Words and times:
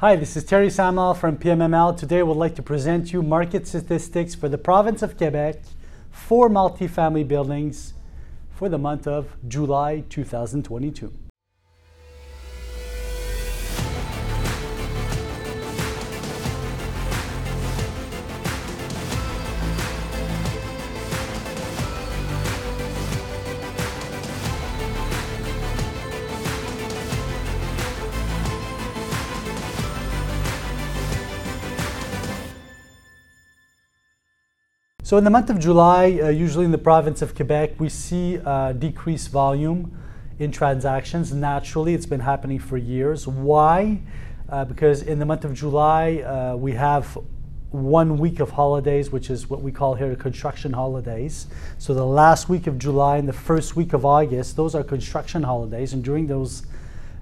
Hi, 0.00 0.14
this 0.14 0.36
is 0.36 0.44
Terry 0.44 0.68
Samuel 0.68 1.14
from 1.14 1.38
PMML. 1.38 1.96
Today, 1.96 2.22
would 2.22 2.36
like 2.36 2.54
to 2.56 2.62
present 2.62 3.14
you 3.14 3.22
market 3.22 3.66
statistics 3.66 4.34
for 4.34 4.46
the 4.46 4.58
province 4.58 5.00
of 5.00 5.16
Quebec 5.16 5.62
for 6.10 6.50
multifamily 6.50 7.26
buildings 7.26 7.94
for 8.50 8.68
the 8.68 8.76
month 8.76 9.06
of 9.06 9.34
July 9.48 10.04
2022. 10.10 11.25
So 35.06 35.16
in 35.16 35.22
the 35.22 35.30
month 35.30 35.50
of 35.50 35.60
July, 35.60 36.18
uh, 36.20 36.30
usually 36.30 36.64
in 36.64 36.72
the 36.72 36.78
province 36.78 37.22
of 37.22 37.32
Quebec, 37.32 37.78
we 37.78 37.88
see 37.88 38.40
uh, 38.44 38.72
decreased 38.72 39.30
volume 39.30 39.96
in 40.40 40.50
transactions. 40.50 41.32
Naturally, 41.32 41.94
it's 41.94 42.06
been 42.06 42.18
happening 42.18 42.58
for 42.58 42.76
years. 42.76 43.24
Why? 43.24 44.00
Uh, 44.48 44.64
because 44.64 45.02
in 45.02 45.20
the 45.20 45.24
month 45.24 45.44
of 45.44 45.54
July, 45.54 46.22
uh, 46.22 46.56
we 46.56 46.72
have 46.72 47.16
one 47.70 48.18
week 48.18 48.40
of 48.40 48.50
holidays, 48.50 49.12
which 49.12 49.30
is 49.30 49.48
what 49.48 49.62
we 49.62 49.70
call 49.70 49.94
here 49.94 50.16
construction 50.16 50.72
holidays. 50.72 51.46
So 51.78 51.94
the 51.94 52.04
last 52.04 52.48
week 52.48 52.66
of 52.66 52.76
July 52.76 53.18
and 53.18 53.28
the 53.28 53.32
first 53.32 53.76
week 53.76 53.92
of 53.92 54.04
August, 54.04 54.56
those 54.56 54.74
are 54.74 54.82
construction 54.82 55.44
holidays. 55.44 55.92
And 55.92 56.02
during 56.02 56.26
those 56.26 56.66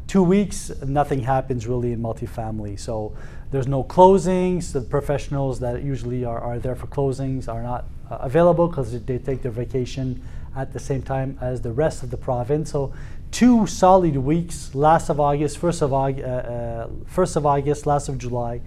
two 0.06 0.22
weeks, 0.22 0.70
nothing 0.84 1.20
happens 1.20 1.66
really 1.66 1.92
in 1.92 2.00
multifamily. 2.00 2.78
So 2.78 3.16
there's 3.50 3.66
no 3.66 3.84
closings. 3.84 4.72
The 4.72 4.80
professionals 4.80 5.60
that 5.60 5.82
usually 5.82 6.24
are, 6.24 6.40
are 6.40 6.58
there 6.58 6.74
for 6.74 6.86
closings 6.86 7.48
are 7.48 7.62
not 7.62 7.84
uh, 8.10 8.16
available 8.20 8.68
because 8.68 8.92
they 9.04 9.18
take 9.18 9.42
their 9.42 9.52
vacation 9.52 10.22
at 10.56 10.72
the 10.72 10.78
same 10.78 11.02
time 11.02 11.38
as 11.40 11.62
the 11.62 11.72
rest 11.72 12.02
of 12.02 12.10
the 12.10 12.16
province. 12.16 12.70
So 12.70 12.92
two 13.30 13.66
solid 13.66 14.16
weeks, 14.16 14.74
last 14.74 15.08
of 15.08 15.18
August, 15.18 15.58
first 15.58 15.82
of, 15.82 15.92
August, 15.92 16.24
uh, 16.24 16.28
uh, 16.28 16.88
first 17.06 17.36
of 17.36 17.46
August, 17.46 17.86
last 17.86 18.08
of 18.08 18.18
July, 18.18 18.60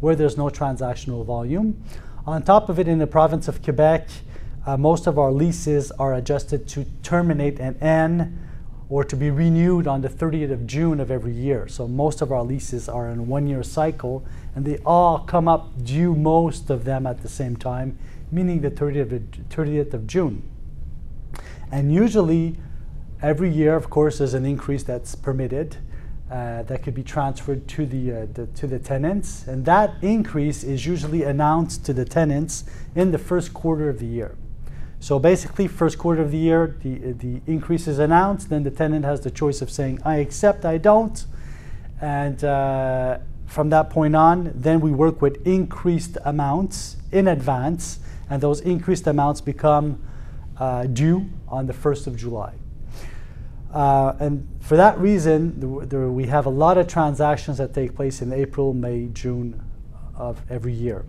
where 0.00 0.16
there's 0.16 0.36
no 0.36 0.48
transactional 0.48 1.24
volume. 1.24 1.82
On 2.26 2.42
top 2.42 2.68
of 2.68 2.78
it, 2.78 2.88
in 2.88 2.98
the 2.98 3.06
province 3.06 3.48
of 3.48 3.62
Quebec, 3.62 4.08
uh, 4.66 4.78
most 4.78 5.06
of 5.06 5.18
our 5.18 5.30
leases 5.30 5.90
are 5.92 6.14
adjusted 6.14 6.66
to 6.68 6.86
terminate 7.02 7.60
and 7.60 7.80
end 7.82 8.38
or 8.88 9.02
to 9.02 9.16
be 9.16 9.30
renewed 9.30 9.86
on 9.86 10.02
the 10.02 10.08
30th 10.08 10.52
of 10.52 10.66
June 10.66 11.00
of 11.00 11.10
every 11.10 11.32
year. 11.32 11.66
So 11.68 11.88
most 11.88 12.20
of 12.20 12.30
our 12.30 12.42
leases 12.42 12.88
are 12.88 13.08
in 13.08 13.26
one 13.26 13.46
year 13.46 13.62
cycle 13.62 14.24
and 14.54 14.64
they 14.64 14.78
all 14.84 15.20
come 15.20 15.48
up 15.48 15.84
due, 15.84 16.14
most 16.14 16.70
of 16.70 16.84
them 16.84 17.06
at 17.06 17.22
the 17.22 17.28
same 17.28 17.56
time, 17.56 17.98
meaning 18.30 18.60
the 18.60 18.70
30th 18.70 19.94
of, 19.94 20.06
June. 20.06 20.42
And 21.72 21.92
usually, 21.92 22.56
every 23.22 23.50
year, 23.50 23.74
of 23.74 23.90
course, 23.90 24.18
there's 24.18 24.34
an 24.34 24.44
increase 24.44 24.82
that's 24.82 25.14
permitted. 25.14 25.76
Uh, 26.30 26.62
that 26.62 26.82
could 26.82 26.94
be 26.94 27.02
transferred 27.02 27.68
to 27.68 27.84
the, 27.84 28.10
uh, 28.10 28.26
the, 28.32 28.46
to 28.46 28.66
the 28.66 28.78
tenants, 28.78 29.46
and 29.46 29.66
that 29.66 29.92
increase 30.02 30.64
is 30.64 30.86
usually 30.86 31.22
announced 31.22 31.84
to 31.84 31.92
the 31.92 32.04
tenants 32.04 32.64
in 32.94 33.12
the 33.12 33.18
first 33.18 33.52
quarter 33.52 33.90
of 33.90 33.98
the 33.98 34.06
year. 34.06 34.34
So 35.04 35.18
basically, 35.18 35.68
first 35.68 35.98
quarter 35.98 36.22
of 36.22 36.30
the 36.30 36.38
year, 36.38 36.78
the, 36.82 37.12
the 37.12 37.42
increase 37.46 37.86
is 37.86 37.98
announced. 37.98 38.48
Then 38.48 38.62
the 38.62 38.70
tenant 38.70 39.04
has 39.04 39.20
the 39.20 39.30
choice 39.30 39.60
of 39.60 39.70
saying, 39.70 40.00
I 40.02 40.16
accept, 40.16 40.64
I 40.64 40.78
don't. 40.78 41.26
And 42.00 42.42
uh, 42.42 43.18
from 43.44 43.68
that 43.68 43.90
point 43.90 44.16
on, 44.16 44.50
then 44.54 44.80
we 44.80 44.92
work 44.92 45.20
with 45.20 45.46
increased 45.46 46.16
amounts 46.24 46.96
in 47.12 47.28
advance. 47.28 47.98
And 48.30 48.40
those 48.40 48.62
increased 48.62 49.06
amounts 49.06 49.42
become 49.42 50.02
uh, 50.56 50.84
due 50.86 51.28
on 51.48 51.66
the 51.66 51.74
1st 51.74 52.06
of 52.06 52.16
July. 52.16 52.54
Uh, 53.74 54.14
and 54.20 54.48
for 54.60 54.78
that 54.78 54.98
reason, 54.98 55.60
the, 55.60 55.84
the, 55.84 56.10
we 56.10 56.28
have 56.28 56.46
a 56.46 56.50
lot 56.64 56.78
of 56.78 56.88
transactions 56.88 57.58
that 57.58 57.74
take 57.74 57.94
place 57.94 58.22
in 58.22 58.32
April, 58.32 58.72
May, 58.72 59.08
June 59.12 59.62
of 60.16 60.40
every 60.48 60.72
year. 60.72 61.04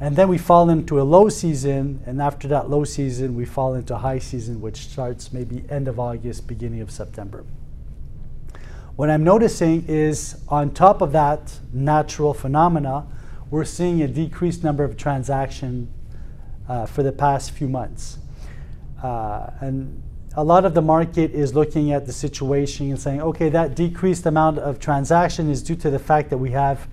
And 0.00 0.14
then 0.14 0.28
we 0.28 0.38
fall 0.38 0.70
into 0.70 1.00
a 1.00 1.02
low 1.02 1.28
season, 1.28 2.00
and 2.06 2.22
after 2.22 2.46
that 2.48 2.70
low 2.70 2.84
season, 2.84 3.34
we 3.34 3.44
fall 3.44 3.74
into 3.74 3.96
high 3.98 4.20
season, 4.20 4.60
which 4.60 4.88
starts 4.88 5.32
maybe 5.32 5.64
end 5.68 5.88
of 5.88 5.98
August, 5.98 6.46
beginning 6.46 6.80
of 6.80 6.90
September. 6.90 7.44
What 8.94 9.10
I'm 9.10 9.24
noticing 9.24 9.84
is 9.88 10.40
on 10.48 10.72
top 10.72 11.02
of 11.02 11.12
that 11.12 11.58
natural 11.72 12.32
phenomena, 12.32 13.06
we're 13.50 13.64
seeing 13.64 14.02
a 14.02 14.08
decreased 14.08 14.62
number 14.62 14.84
of 14.84 14.96
transactions 14.96 15.88
uh, 16.68 16.86
for 16.86 17.02
the 17.02 17.12
past 17.12 17.50
few 17.52 17.68
months. 17.68 18.18
Uh, 19.02 19.50
and 19.60 20.02
a 20.36 20.44
lot 20.44 20.64
of 20.64 20.74
the 20.74 20.82
market 20.82 21.32
is 21.32 21.54
looking 21.54 21.92
at 21.92 22.06
the 22.06 22.12
situation 22.12 22.90
and 22.90 23.00
saying, 23.00 23.20
okay, 23.20 23.48
that 23.48 23.74
decreased 23.74 24.26
amount 24.26 24.58
of 24.58 24.78
transaction 24.78 25.50
is 25.50 25.62
due 25.62 25.76
to 25.76 25.90
the 25.90 25.98
fact 25.98 26.30
that 26.30 26.38
we 26.38 26.50
have 26.50 26.86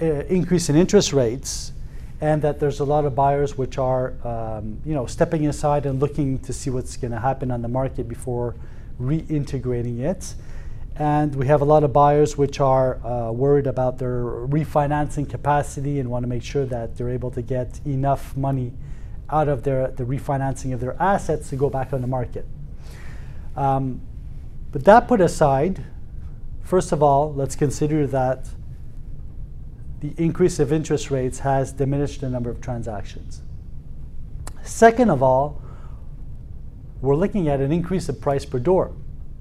uh, 0.00 0.06
increase 0.06 0.68
in 0.68 0.76
interest 0.76 1.12
rates 1.12 1.72
and 2.20 2.42
that 2.42 2.60
there's 2.60 2.80
a 2.80 2.84
lot 2.84 3.04
of 3.04 3.14
buyers 3.14 3.56
which 3.56 3.78
are 3.78 4.14
um, 4.26 4.80
you 4.84 4.94
know 4.94 5.06
stepping 5.06 5.46
aside 5.46 5.86
and 5.86 6.00
looking 6.00 6.38
to 6.40 6.52
see 6.52 6.70
what's 6.70 6.96
going 6.96 7.12
to 7.12 7.20
happen 7.20 7.50
on 7.50 7.62
the 7.62 7.68
market 7.68 8.08
before 8.08 8.54
reintegrating 9.00 10.00
it. 10.00 10.34
And 10.96 11.34
we 11.34 11.46
have 11.46 11.62
a 11.62 11.64
lot 11.64 11.82
of 11.82 11.94
buyers 11.94 12.36
which 12.36 12.60
are 12.60 13.04
uh, 13.06 13.32
worried 13.32 13.66
about 13.66 13.98
their 13.98 14.22
refinancing 14.22 15.30
capacity 15.30 15.98
and 15.98 16.10
want 16.10 16.24
to 16.24 16.28
make 16.28 16.42
sure 16.42 16.66
that 16.66 16.96
they're 16.96 17.08
able 17.08 17.30
to 17.30 17.40
get 17.40 17.80
enough 17.86 18.36
money 18.36 18.72
out 19.30 19.48
of 19.48 19.62
their 19.62 19.88
the 19.88 20.04
refinancing 20.04 20.74
of 20.74 20.80
their 20.80 21.00
assets 21.00 21.48
to 21.50 21.56
go 21.56 21.70
back 21.70 21.92
on 21.92 22.02
the 22.02 22.06
market. 22.06 22.44
Um, 23.56 24.02
but 24.72 24.84
that 24.84 25.08
put 25.08 25.20
aside 25.20 25.84
first 26.62 26.92
of 26.92 27.02
all 27.02 27.32
let's 27.34 27.56
consider 27.56 28.06
that 28.06 28.48
the 30.00 30.14
increase 30.16 30.58
of 30.58 30.72
interest 30.72 31.10
rates 31.10 31.40
has 31.40 31.72
diminished 31.72 32.22
the 32.22 32.28
number 32.28 32.50
of 32.50 32.60
transactions. 32.60 33.42
Second 34.62 35.10
of 35.10 35.22
all, 35.22 35.62
we're 37.00 37.16
looking 37.16 37.48
at 37.48 37.60
an 37.60 37.72
increase 37.72 38.08
of 38.08 38.20
price 38.20 38.44
per 38.44 38.58
door. 38.58 38.92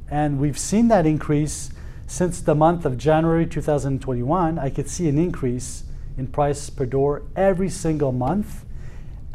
And 0.09 0.39
we've 0.39 0.57
seen 0.57 0.87
that 0.89 1.05
increase 1.05 1.71
since 2.07 2.41
the 2.41 2.55
month 2.55 2.85
of 2.85 2.97
January 2.97 3.45
2021. 3.45 4.57
I 4.57 4.69
could 4.69 4.89
see 4.89 5.07
an 5.07 5.17
increase 5.17 5.83
in 6.17 6.27
price 6.27 6.69
per 6.69 6.85
door 6.85 7.23
every 7.35 7.69
single 7.69 8.11
month 8.11 8.65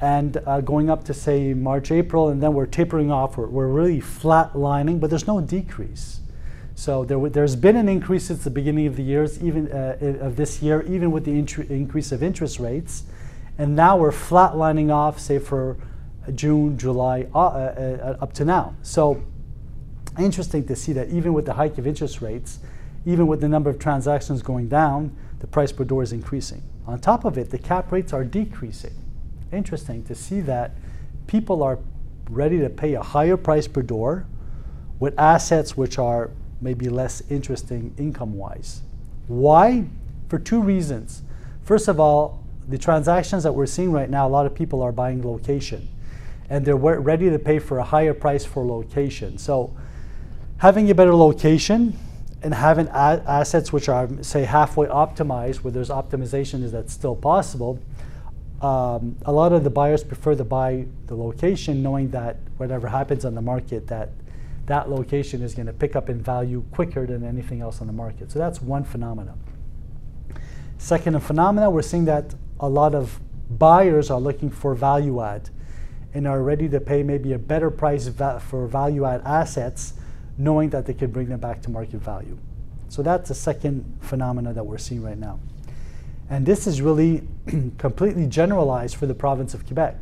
and 0.00 0.36
uh, 0.46 0.60
going 0.60 0.90
up 0.90 1.04
to 1.04 1.14
say 1.14 1.54
March, 1.54 1.90
April, 1.90 2.28
and 2.28 2.42
then 2.42 2.52
we're 2.52 2.66
tapering 2.66 3.10
off. 3.10 3.36
We're, 3.36 3.46
we're 3.46 3.68
really 3.68 4.00
flat 4.00 4.58
lining, 4.58 4.98
but 4.98 5.08
there's 5.08 5.26
no 5.26 5.40
decrease. 5.40 6.20
So 6.74 7.04
there, 7.04 7.28
there's 7.28 7.56
been 7.56 7.76
an 7.76 7.88
increase 7.88 8.26
since 8.26 8.44
the 8.44 8.50
beginning 8.50 8.86
of 8.86 8.96
the 8.96 9.02
years, 9.02 9.42
even 9.42 9.70
uh, 9.70 9.96
of 10.20 10.36
this 10.36 10.60
year, 10.60 10.82
even 10.82 11.12
with 11.12 11.24
the 11.24 11.32
increase 11.72 12.12
of 12.12 12.22
interest 12.22 12.58
rates, 12.58 13.04
and 13.58 13.76
now 13.76 13.96
we're 13.96 14.10
flatlining 14.10 14.92
off, 14.92 15.20
say 15.20 15.38
for 15.38 15.76
June, 16.34 16.76
July, 16.76 17.26
uh, 17.34 17.38
uh, 17.38 18.16
uh, 18.20 18.22
up 18.22 18.32
to 18.34 18.44
now. 18.44 18.74
So 18.82 19.22
interesting 20.18 20.66
to 20.66 20.76
see 20.76 20.92
that 20.94 21.10
even 21.10 21.32
with 21.32 21.46
the 21.46 21.54
hike 21.54 21.78
of 21.78 21.86
interest 21.86 22.20
rates, 22.20 22.58
even 23.06 23.26
with 23.26 23.40
the 23.40 23.48
number 23.48 23.70
of 23.70 23.78
transactions 23.78 24.42
going 24.42 24.68
down, 24.68 25.16
the 25.40 25.46
price 25.46 25.70
per 25.70 25.84
door 25.84 26.02
is 26.02 26.12
increasing. 26.12 26.62
On 26.86 26.98
top 26.98 27.24
of 27.24 27.38
it, 27.38 27.50
the 27.50 27.58
cap 27.58 27.92
rates 27.92 28.12
are 28.12 28.24
decreasing. 28.24 28.94
Interesting 29.52 30.02
to 30.04 30.14
see 30.14 30.40
that 30.40 30.72
people 31.26 31.62
are 31.62 31.78
ready 32.28 32.58
to 32.58 32.70
pay 32.70 32.94
a 32.94 33.02
higher 33.02 33.36
price 33.36 33.68
per 33.68 33.82
door 33.82 34.26
with 34.98 35.18
assets 35.18 35.76
which 35.76 35.98
are 35.98 36.30
maybe 36.64 36.88
less 36.88 37.22
interesting 37.28 37.94
income 37.98 38.36
wise. 38.36 38.80
Why? 39.28 39.84
For 40.28 40.38
two 40.38 40.60
reasons. 40.60 41.22
First 41.62 41.86
of 41.88 42.00
all, 42.00 42.42
the 42.66 42.78
transactions 42.78 43.42
that 43.42 43.52
we're 43.52 43.66
seeing 43.66 43.92
right 43.92 44.08
now, 44.08 44.26
a 44.26 44.30
lot 44.30 44.46
of 44.46 44.54
people 44.54 44.82
are 44.82 44.90
buying 44.90 45.22
location 45.22 45.88
and 46.48 46.64
they're 46.64 46.76
ready 46.76 47.30
to 47.30 47.38
pay 47.38 47.58
for 47.58 47.78
a 47.78 47.84
higher 47.84 48.14
price 48.14 48.44
for 48.44 48.64
location. 48.64 49.38
So, 49.38 49.74
having 50.58 50.90
a 50.90 50.94
better 50.94 51.14
location 51.14 51.98
and 52.42 52.54
having 52.54 52.86
a- 52.88 53.22
assets 53.26 53.72
which 53.72 53.88
are, 53.88 54.08
say, 54.22 54.44
halfway 54.44 54.86
optimized, 54.86 55.56
where 55.56 55.72
there's 55.72 55.88
optimization 55.88 56.62
is 56.62 56.72
that 56.72 56.90
still 56.90 57.16
possible, 57.16 57.78
um, 58.60 59.16
a 59.24 59.32
lot 59.32 59.52
of 59.52 59.64
the 59.64 59.70
buyers 59.70 60.04
prefer 60.04 60.34
to 60.34 60.44
buy 60.44 60.86
the 61.06 61.14
location 61.14 61.82
knowing 61.82 62.10
that 62.10 62.36
whatever 62.56 62.88
happens 62.88 63.24
on 63.24 63.34
the 63.34 63.42
market, 63.42 63.86
that 63.88 64.10
that 64.66 64.88
location 64.88 65.42
is 65.42 65.54
going 65.54 65.66
to 65.66 65.72
pick 65.72 65.94
up 65.94 66.08
in 66.08 66.20
value 66.20 66.64
quicker 66.72 67.06
than 67.06 67.24
anything 67.24 67.60
else 67.60 67.80
on 67.80 67.86
the 67.86 67.92
market. 67.92 68.30
So 68.30 68.38
that's 68.38 68.62
one 68.62 68.84
phenomenon. 68.84 69.38
Second 70.78 71.18
phenomena, 71.22 71.70
we're 71.70 71.82
seeing 71.82 72.06
that 72.06 72.34
a 72.60 72.68
lot 72.68 72.94
of 72.94 73.20
buyers 73.50 74.10
are 74.10 74.20
looking 74.20 74.50
for 74.50 74.74
value 74.74 75.22
add 75.22 75.50
and 76.14 76.26
are 76.26 76.42
ready 76.42 76.68
to 76.68 76.80
pay 76.80 77.02
maybe 77.02 77.32
a 77.32 77.38
better 77.38 77.70
price 77.70 78.08
for 78.08 78.66
value 78.66 79.04
add 79.04 79.20
assets, 79.24 79.94
knowing 80.38 80.70
that 80.70 80.86
they 80.86 80.94
can 80.94 81.10
bring 81.10 81.28
them 81.28 81.40
back 81.40 81.60
to 81.62 81.70
market 81.70 82.00
value. 82.00 82.38
So 82.88 83.02
that's 83.02 83.28
the 83.28 83.34
second 83.34 83.98
phenomena 84.00 84.52
that 84.52 84.64
we're 84.64 84.78
seeing 84.78 85.02
right 85.02 85.18
now. 85.18 85.40
And 86.30 86.46
this 86.46 86.66
is 86.66 86.80
really 86.80 87.26
completely 87.78 88.26
generalized 88.26 88.96
for 88.96 89.06
the 89.06 89.14
province 89.14 89.52
of 89.52 89.66
Quebec. 89.66 89.96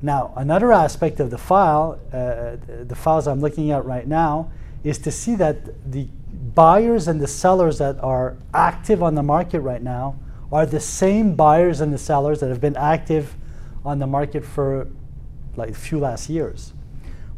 Now, 0.00 0.32
another 0.36 0.72
aspect 0.72 1.18
of 1.20 1.30
the 1.30 1.38
file, 1.38 1.98
uh, 2.12 2.56
the 2.84 2.94
files 2.94 3.26
I'm 3.26 3.40
looking 3.40 3.72
at 3.72 3.84
right 3.84 4.06
now, 4.06 4.50
is 4.84 4.98
to 4.98 5.10
see 5.10 5.34
that 5.36 5.90
the 5.90 6.08
buyers 6.54 7.08
and 7.08 7.20
the 7.20 7.26
sellers 7.26 7.78
that 7.78 8.02
are 8.02 8.36
active 8.54 9.02
on 9.02 9.14
the 9.14 9.22
market 9.22 9.60
right 9.60 9.82
now 9.82 10.16
are 10.52 10.66
the 10.66 10.80
same 10.80 11.34
buyers 11.34 11.80
and 11.80 11.92
the 11.92 11.98
sellers 11.98 12.40
that 12.40 12.48
have 12.48 12.60
been 12.60 12.76
active 12.76 13.34
on 13.84 13.98
the 13.98 14.06
market 14.06 14.44
for 14.44 14.88
like 15.56 15.70
a 15.70 15.74
few 15.74 15.98
last 15.98 16.30
years. 16.30 16.72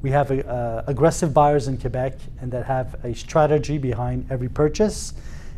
We 0.03 0.11
have 0.11 0.31
uh, 0.31 0.83
aggressive 0.87 1.35
buyers 1.35 1.69
in 1.69 1.79
Quebec 1.79 2.15
and 2.41 2.51
that 2.53 2.67
have 2.67 3.03
a 3.05 3.15
strategy 3.15 3.79
behind 3.79 4.27
every 4.31 4.49
purchase. 4.49 5.13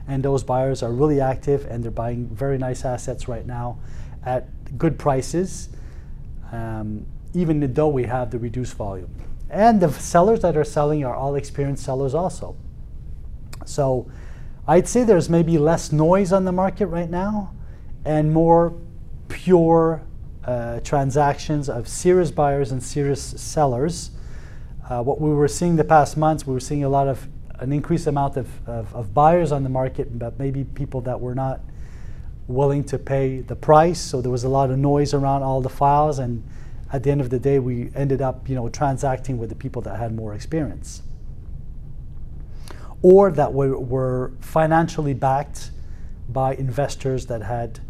And 0.08 0.22
those 0.22 0.42
buyers 0.42 0.82
are 0.82 0.90
really 0.90 1.20
active 1.20 1.64
and 1.66 1.82
they're 1.82 1.90
buying 1.90 2.26
very 2.28 2.58
nice 2.58 2.84
assets 2.84 3.28
right 3.28 3.46
now 3.46 3.78
at 4.24 4.48
good 4.78 4.98
prices, 4.98 5.68
um, 6.52 7.06
even 7.34 7.72
though 7.72 7.88
we 7.88 8.04
have 8.04 8.30
the 8.30 8.38
reduced 8.38 8.74
volume. 8.74 9.10
And 9.50 9.80
the 9.80 9.90
sellers 9.92 10.40
that 10.40 10.56
are 10.56 10.64
selling 10.64 11.04
are 11.04 11.14
all 11.14 11.34
experienced 11.34 11.84
sellers 11.84 12.14
also. 12.14 12.56
So 13.66 14.10
I'd 14.66 14.88
say 14.88 15.04
there's 15.04 15.28
maybe 15.28 15.58
less 15.58 15.92
noise 15.92 16.32
on 16.32 16.44
the 16.44 16.52
market 16.52 16.86
right 16.86 17.10
now 17.10 17.52
and 18.04 18.32
more 18.32 18.74
pure 19.28 20.02
uh, 20.44 20.80
transactions 20.80 21.68
of 21.68 21.88
serious 21.88 22.30
buyers 22.30 22.72
and 22.72 22.82
serious 22.82 23.22
sellers. 23.22 24.10
Uh, 24.88 25.02
what 25.02 25.20
we 25.20 25.30
were 25.30 25.48
seeing 25.48 25.76
the 25.76 25.84
past 25.84 26.16
months, 26.16 26.46
we 26.46 26.52
were 26.52 26.60
seeing 26.60 26.84
a 26.84 26.88
lot 26.88 27.08
of 27.08 27.28
an 27.60 27.72
increased 27.72 28.06
amount 28.06 28.36
of, 28.36 28.68
of, 28.68 28.92
of, 28.94 29.14
buyers 29.14 29.52
on 29.52 29.62
the 29.62 29.68
market, 29.68 30.18
but 30.18 30.36
maybe 30.38 30.64
people 30.64 31.00
that 31.00 31.20
were 31.20 31.34
not 31.34 31.60
willing 32.54 32.84
to 32.84 32.98
pay 32.98 33.40
the 33.40 33.56
price. 33.56 34.00
So 34.00 34.20
there 34.20 34.30
was 34.30 34.44
a 34.44 34.48
lot 34.48 34.70
of 34.70 34.78
noise 34.78 35.14
around 35.14 35.42
all 35.42 35.60
the 35.60 35.68
files, 35.68 36.18
and 36.18 36.42
at 36.92 37.02
the 37.02 37.10
end 37.10 37.20
of 37.20 37.30
the 37.30 37.38
day, 37.38 37.58
we 37.58 37.90
ended 37.94 38.20
up, 38.20 38.48
you 38.48 38.54
know, 38.54 38.68
transacting 38.68 39.38
with 39.38 39.48
the 39.48 39.54
people 39.54 39.82
that 39.82 39.98
had 39.98 40.14
more 40.14 40.34
experience, 40.34 41.02
or 43.02 43.30
that 43.30 43.52
were, 43.52 43.78
were 43.78 44.32
financially 44.40 45.14
backed 45.14 45.70
by 46.28 46.54
investors 46.54 47.26
that 47.26 47.42
had 47.42 47.80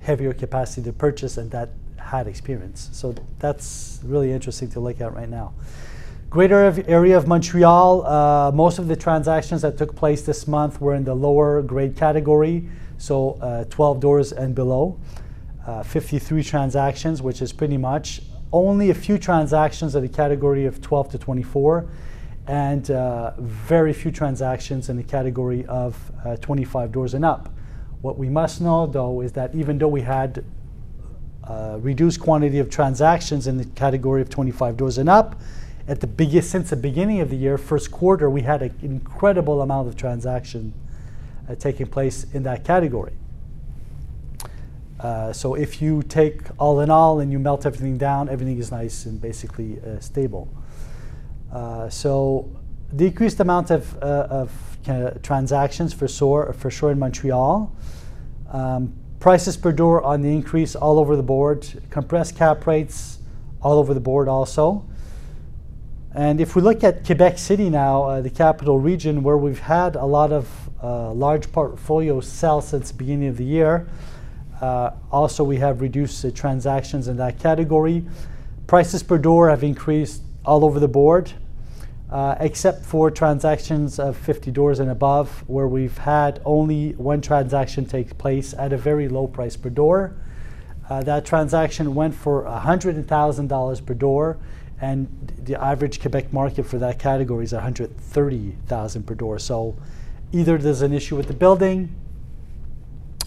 heavier 0.00 0.32
capacity 0.32 0.82
to 0.82 0.92
purchase 0.92 1.36
and 1.36 1.50
that 1.50 1.70
had 1.96 2.26
experience. 2.28 2.88
So 2.92 3.14
that's 3.38 4.00
really 4.04 4.32
interesting 4.32 4.70
to 4.70 4.80
look 4.80 5.00
at 5.00 5.12
right 5.12 5.28
now. 5.28 5.52
Greater 6.30 6.84
area 6.86 7.16
of 7.16 7.26
Montreal, 7.26 8.06
uh, 8.06 8.50
most 8.52 8.78
of 8.78 8.88
the 8.88 8.96
transactions 8.96 9.62
that 9.62 9.78
took 9.78 9.94
place 9.94 10.22
this 10.22 10.46
month 10.46 10.80
were 10.80 10.94
in 10.94 11.04
the 11.04 11.14
lower 11.14 11.62
grade 11.62 11.96
category, 11.96 12.68
so 12.98 13.32
uh, 13.40 13.64
12 13.64 14.00
doors 14.00 14.32
and 14.32 14.54
below. 14.54 14.98
Uh, 15.66 15.82
53 15.82 16.42
transactions, 16.42 17.22
which 17.22 17.42
is 17.42 17.52
pretty 17.52 17.76
much 17.76 18.22
only 18.52 18.90
a 18.90 18.94
few 18.94 19.18
transactions 19.18 19.96
in 19.96 20.02
the 20.02 20.08
category 20.08 20.64
of 20.64 20.80
12 20.80 21.10
to 21.10 21.18
24, 21.18 21.88
and 22.46 22.90
uh, 22.92 23.32
very 23.38 23.92
few 23.92 24.12
transactions 24.12 24.88
in 24.88 24.96
the 24.96 25.02
category 25.02 25.66
of 25.66 26.12
uh, 26.24 26.36
25 26.36 26.92
doors 26.92 27.14
and 27.14 27.24
up. 27.24 27.48
What 28.02 28.16
we 28.16 28.28
must 28.28 28.60
know, 28.60 28.86
though, 28.86 29.20
is 29.20 29.32
that 29.32 29.54
even 29.54 29.78
though 29.78 29.88
we 29.88 30.02
had 30.02 30.44
uh, 31.46 31.78
reduced 31.80 32.20
quantity 32.20 32.58
of 32.58 32.68
transactions 32.68 33.46
in 33.46 33.56
the 33.56 33.64
category 33.64 34.20
of 34.20 34.28
25 34.28 34.76
doors 34.76 34.98
and 34.98 35.08
up. 35.08 35.40
At 35.86 36.00
the 36.00 36.06
biggest 36.08 36.50
since 36.50 36.70
the 36.70 36.76
beginning 36.76 37.20
of 37.20 37.30
the 37.30 37.36
year, 37.36 37.56
first 37.56 37.92
quarter, 37.92 38.28
we 38.28 38.42
had 38.42 38.62
an 38.62 38.74
incredible 38.82 39.62
amount 39.62 39.86
of 39.86 39.96
transaction 39.96 40.74
taking 41.54 41.86
place 41.86 42.26
in 42.32 42.42
that 42.42 42.64
category. 42.64 43.12
Uh, 44.98 45.32
so 45.32 45.54
if 45.54 45.80
you 45.80 46.02
take 46.02 46.42
all 46.58 46.80
in 46.80 46.90
all 46.90 47.20
and 47.20 47.30
you 47.30 47.38
melt 47.38 47.66
everything 47.66 47.98
down, 47.98 48.28
everything 48.28 48.58
is 48.58 48.70
nice 48.70 49.06
and 49.06 49.20
basically 49.20 49.78
uh, 49.80 50.00
stable. 50.00 50.48
Uh, 51.52 51.88
so 51.88 52.50
decreased 52.94 53.40
amount 53.40 53.70
of, 53.70 53.96
uh, 54.02 54.26
of 54.30 54.50
transactions 55.22 55.92
for 55.92 56.08
sure, 56.08 56.54
for 56.58 56.70
sure 56.70 56.90
in 56.90 56.98
Montreal. 56.98 57.74
Um, 58.50 58.94
Prices 59.18 59.56
per 59.56 59.72
door 59.72 60.02
on 60.02 60.20
the 60.20 60.28
increase 60.28 60.76
all 60.76 60.98
over 60.98 61.16
the 61.16 61.22
board. 61.22 61.66
Compressed 61.90 62.36
cap 62.36 62.66
rates 62.66 63.18
all 63.62 63.78
over 63.78 63.94
the 63.94 64.00
board 64.00 64.28
also. 64.28 64.84
And 66.16 66.40
if 66.40 66.56
we 66.56 66.62
look 66.62 66.82
at 66.82 67.04
Quebec 67.04 67.36
City 67.36 67.68
now, 67.68 68.04
uh, 68.04 68.20
the 68.22 68.30
capital 68.30 68.78
region, 68.78 69.22
where 69.22 69.36
we've 69.36 69.58
had 69.58 69.96
a 69.96 70.04
lot 70.06 70.32
of 70.32 70.48
uh, 70.82 71.12
large 71.12 71.52
portfolio 71.52 72.20
sell 72.20 72.62
since 72.62 72.90
the 72.90 72.96
beginning 72.96 73.28
of 73.28 73.36
the 73.36 73.44
year, 73.44 73.86
uh, 74.62 74.92
also 75.12 75.44
we 75.44 75.58
have 75.58 75.82
reduced 75.82 76.34
transactions 76.34 77.06
in 77.06 77.18
that 77.18 77.38
category. 77.38 78.02
Prices 78.66 79.02
per 79.02 79.18
door 79.18 79.50
have 79.50 79.62
increased 79.62 80.22
all 80.42 80.64
over 80.64 80.80
the 80.80 80.88
board 80.88 81.34
uh, 82.10 82.36
except 82.40 82.84
for 82.84 83.10
transactions 83.10 83.98
of 83.98 84.16
50 84.16 84.50
doors 84.52 84.78
and 84.78 84.90
above, 84.90 85.44
where 85.48 85.66
we've 85.66 85.98
had 85.98 86.40
only 86.44 86.92
one 86.92 87.20
transaction 87.20 87.84
take 87.84 88.16
place 88.16 88.54
at 88.54 88.72
a 88.72 88.78
very 88.78 89.08
low 89.08 89.26
price 89.26 89.56
per 89.56 89.68
door. 89.68 90.16
Uh, 90.88 91.02
that 91.02 91.26
transaction 91.26 91.94
went 91.94 92.14
for 92.14 92.44
$100,000 92.44 93.86
per 93.86 93.94
door, 93.94 94.38
and 94.80 95.08
the 95.44 95.60
average 95.62 96.00
Quebec 96.00 96.32
market 96.32 96.64
for 96.64 96.78
that 96.78 96.98
category 96.98 97.44
is 97.44 97.52
130,000 97.52 99.06
per 99.06 99.14
door. 99.14 99.38
So 99.38 99.76
either 100.32 100.58
there's 100.58 100.82
an 100.82 100.92
issue 100.92 101.16
with 101.16 101.28
the 101.28 101.34
building, 101.34 101.94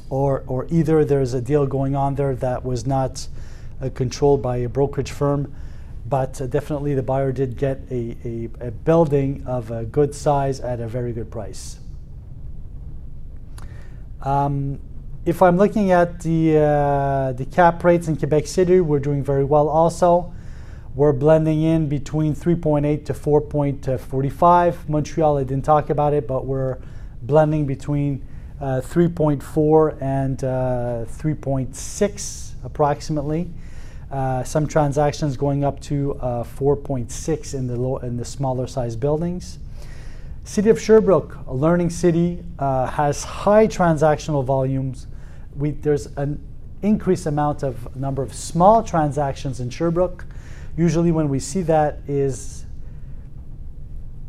or, 0.10 0.44
or 0.48 0.68
either 0.70 1.06
there's 1.06 1.34
a 1.34 1.42
deal 1.42 1.66
going 1.66 1.96
on 1.96 2.16
there 2.16 2.36
that 2.36 2.64
was 2.64 2.86
not 2.86 3.28
uh, 3.82 3.90
controlled 3.94 4.42
by 4.42 4.58
a 4.58 4.70
brokerage 4.70 5.12
firm 5.12 5.54
but 6.10 6.42
uh, 6.42 6.48
definitely 6.48 6.96
the 6.96 7.04
buyer 7.04 7.32
did 7.32 7.56
get 7.56 7.80
a, 7.92 8.18
a, 8.26 8.50
a, 8.68 8.72
building 8.72 9.44
of 9.46 9.70
a 9.70 9.86
good 9.86 10.16
size 10.16 10.60
at 10.60 10.80
a 10.80 10.88
very 10.88 11.14
good 11.14 11.30
price. 11.30 11.80
Um, 14.24 14.80
if 15.26 15.42
I'm 15.44 15.58
looking 15.58 15.92
at 15.92 16.22
the, 16.22 16.58
uh, 16.58 17.32
the 17.34 17.46
cap 17.46 17.84
rates 17.84 18.08
in 18.08 18.18
Quebec 18.18 18.48
City, 18.48 18.80
we're 18.80 19.00
doing 19.00 19.24
very 19.24 19.44
well 19.44 19.70
also. 19.70 20.34
We're 20.96 21.14
blending 21.14 21.62
in 21.62 21.88
between 21.88 22.36
3.8 22.36 23.06
to 23.06 23.14
4.45. 23.14 24.90
Montreal, 24.90 25.38
I 25.38 25.44
didn't 25.44 25.64
talk 25.64 25.92
about 25.92 26.14
it, 26.14 26.28
but 26.28 26.46
we're 26.46 26.80
blending 27.22 27.68
between 27.68 28.26
uh, 28.60 28.82
3.4 28.84 30.02
and 30.02 30.44
uh, 30.44 31.06
3.6 31.08 32.54
approximately. 32.64 33.50
Uh, 34.12 34.44
some 34.44 34.66
transactions 34.66 35.38
going 35.38 35.64
up 35.64 35.80
to 35.82 36.16
uh, 36.16 36.44
4.6 36.44 37.54
in 37.54 37.68
the 37.68 37.76
low, 37.76 37.98
in 37.98 38.18
the 38.18 38.26
smaller 38.26 38.66
size 38.66 38.96
buildings. 38.96 39.60
City 40.44 40.72
of 40.72 40.82
Sherbrooke, 40.82 41.38
a 41.46 41.54
learning 41.54 41.92
city, 41.92 42.44
uh, 42.58 42.88
has 42.88 43.24
high 43.24 43.68
transactional 43.68 44.44
volumes. 44.44 45.06
We, 45.56 45.72
there's 45.72 46.08
an 46.18 46.44
increased 46.82 47.28
amount 47.28 47.62
of 47.62 47.96
number 47.96 48.24
of 48.24 48.34
small 48.34 48.82
transactions 48.82 49.60
in 49.60 49.70
Sherbrooke. 49.70 50.26
Usually, 50.80 51.12
when 51.12 51.28
we 51.28 51.40
see 51.40 51.62
that, 51.64 52.00
is 52.08 52.66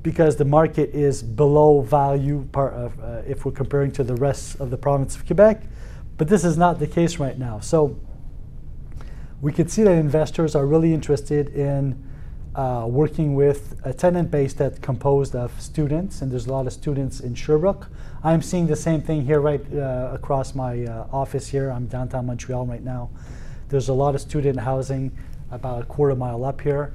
because 0.02 0.35
the 0.35 0.45
market 0.45 0.90
is 0.90 1.23
below 1.23 1.80
value 1.80 2.45
part 2.50 2.75
of, 2.75 2.99
uh, 2.99 3.23
if 3.25 3.45
we're 3.45 3.52
comparing 3.52 3.92
to 3.92 4.02
the 4.02 4.16
rest 4.16 4.59
of 4.59 4.69
the 4.69 4.76
province 4.76 5.14
of 5.14 5.25
Quebec. 5.25 5.62
But 6.19 6.26
this 6.26 6.45
is 6.45 6.59
not 6.59 6.80
the 6.80 6.88
case 6.88 7.19
right 7.19 7.38
now. 7.38 7.61
So 7.61 7.97
we 9.40 9.52
could 9.52 9.71
see 9.71 9.85
that 9.85 9.92
investors 9.92 10.57
are 10.57 10.66
really 10.66 10.92
interested 10.92 11.50
in 11.50 12.02
uh, 12.57 12.85
working 12.88 13.37
with 13.37 13.80
a 13.85 13.95
tenant 13.95 14.33
base 14.33 14.52
that's 14.52 14.80
composed 14.80 15.37
of 15.37 15.52
students, 15.61 16.21
and 16.21 16.33
there's 16.33 16.47
a 16.47 16.52
lot 16.52 16.66
of 16.66 16.73
students 16.73 17.21
in 17.21 17.37
Sherbrooke. 17.37 17.87
I'm 18.25 18.42
seeing 18.42 18.66
the 18.66 18.75
same 18.75 19.02
thing 19.02 19.25
here 19.25 19.40
right 19.40 19.64
uh, 19.73 20.11
across 20.12 20.57
my 20.57 20.85
uh, 20.85 21.07
office 21.12 21.47
here. 21.47 21.71
I'm 21.71 21.87
downtown 21.87 22.26
Montreal 22.26 22.66
right 22.66 22.83
now. 22.83 23.11
There's 23.69 23.88
a 23.88 23.95
lot 23.95 24.16
of 24.16 24.21
student 24.21 24.59
housing 24.59 25.12
about 25.50 25.83
a 25.83 25.87
quarter 25.87 26.14
mile 26.14 26.45
up 26.45 26.61
here, 26.61 26.92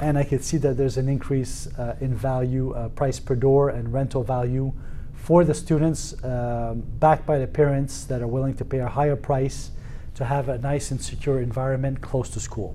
and 0.00 0.16
I 0.16 0.24
could 0.24 0.44
see 0.44 0.56
that 0.58 0.76
there's 0.76 0.96
an 0.96 1.08
increase 1.08 1.66
uh, 1.78 1.96
in 2.00 2.14
value, 2.14 2.72
uh, 2.72 2.88
price 2.90 3.18
per 3.18 3.34
door, 3.34 3.70
and 3.70 3.92
rental 3.92 4.22
value 4.22 4.72
for 5.14 5.44
the 5.44 5.54
students, 5.54 6.14
um, 6.24 6.82
backed 7.00 7.26
by 7.26 7.38
the 7.38 7.46
parents 7.46 8.04
that 8.04 8.22
are 8.22 8.26
willing 8.26 8.54
to 8.54 8.64
pay 8.64 8.78
a 8.78 8.88
higher 8.88 9.16
price 9.16 9.72
to 10.14 10.24
have 10.24 10.48
a 10.48 10.58
nice 10.58 10.90
and 10.90 11.00
secure 11.00 11.40
environment 11.40 12.00
close 12.00 12.28
to 12.30 12.40
school 12.40 12.74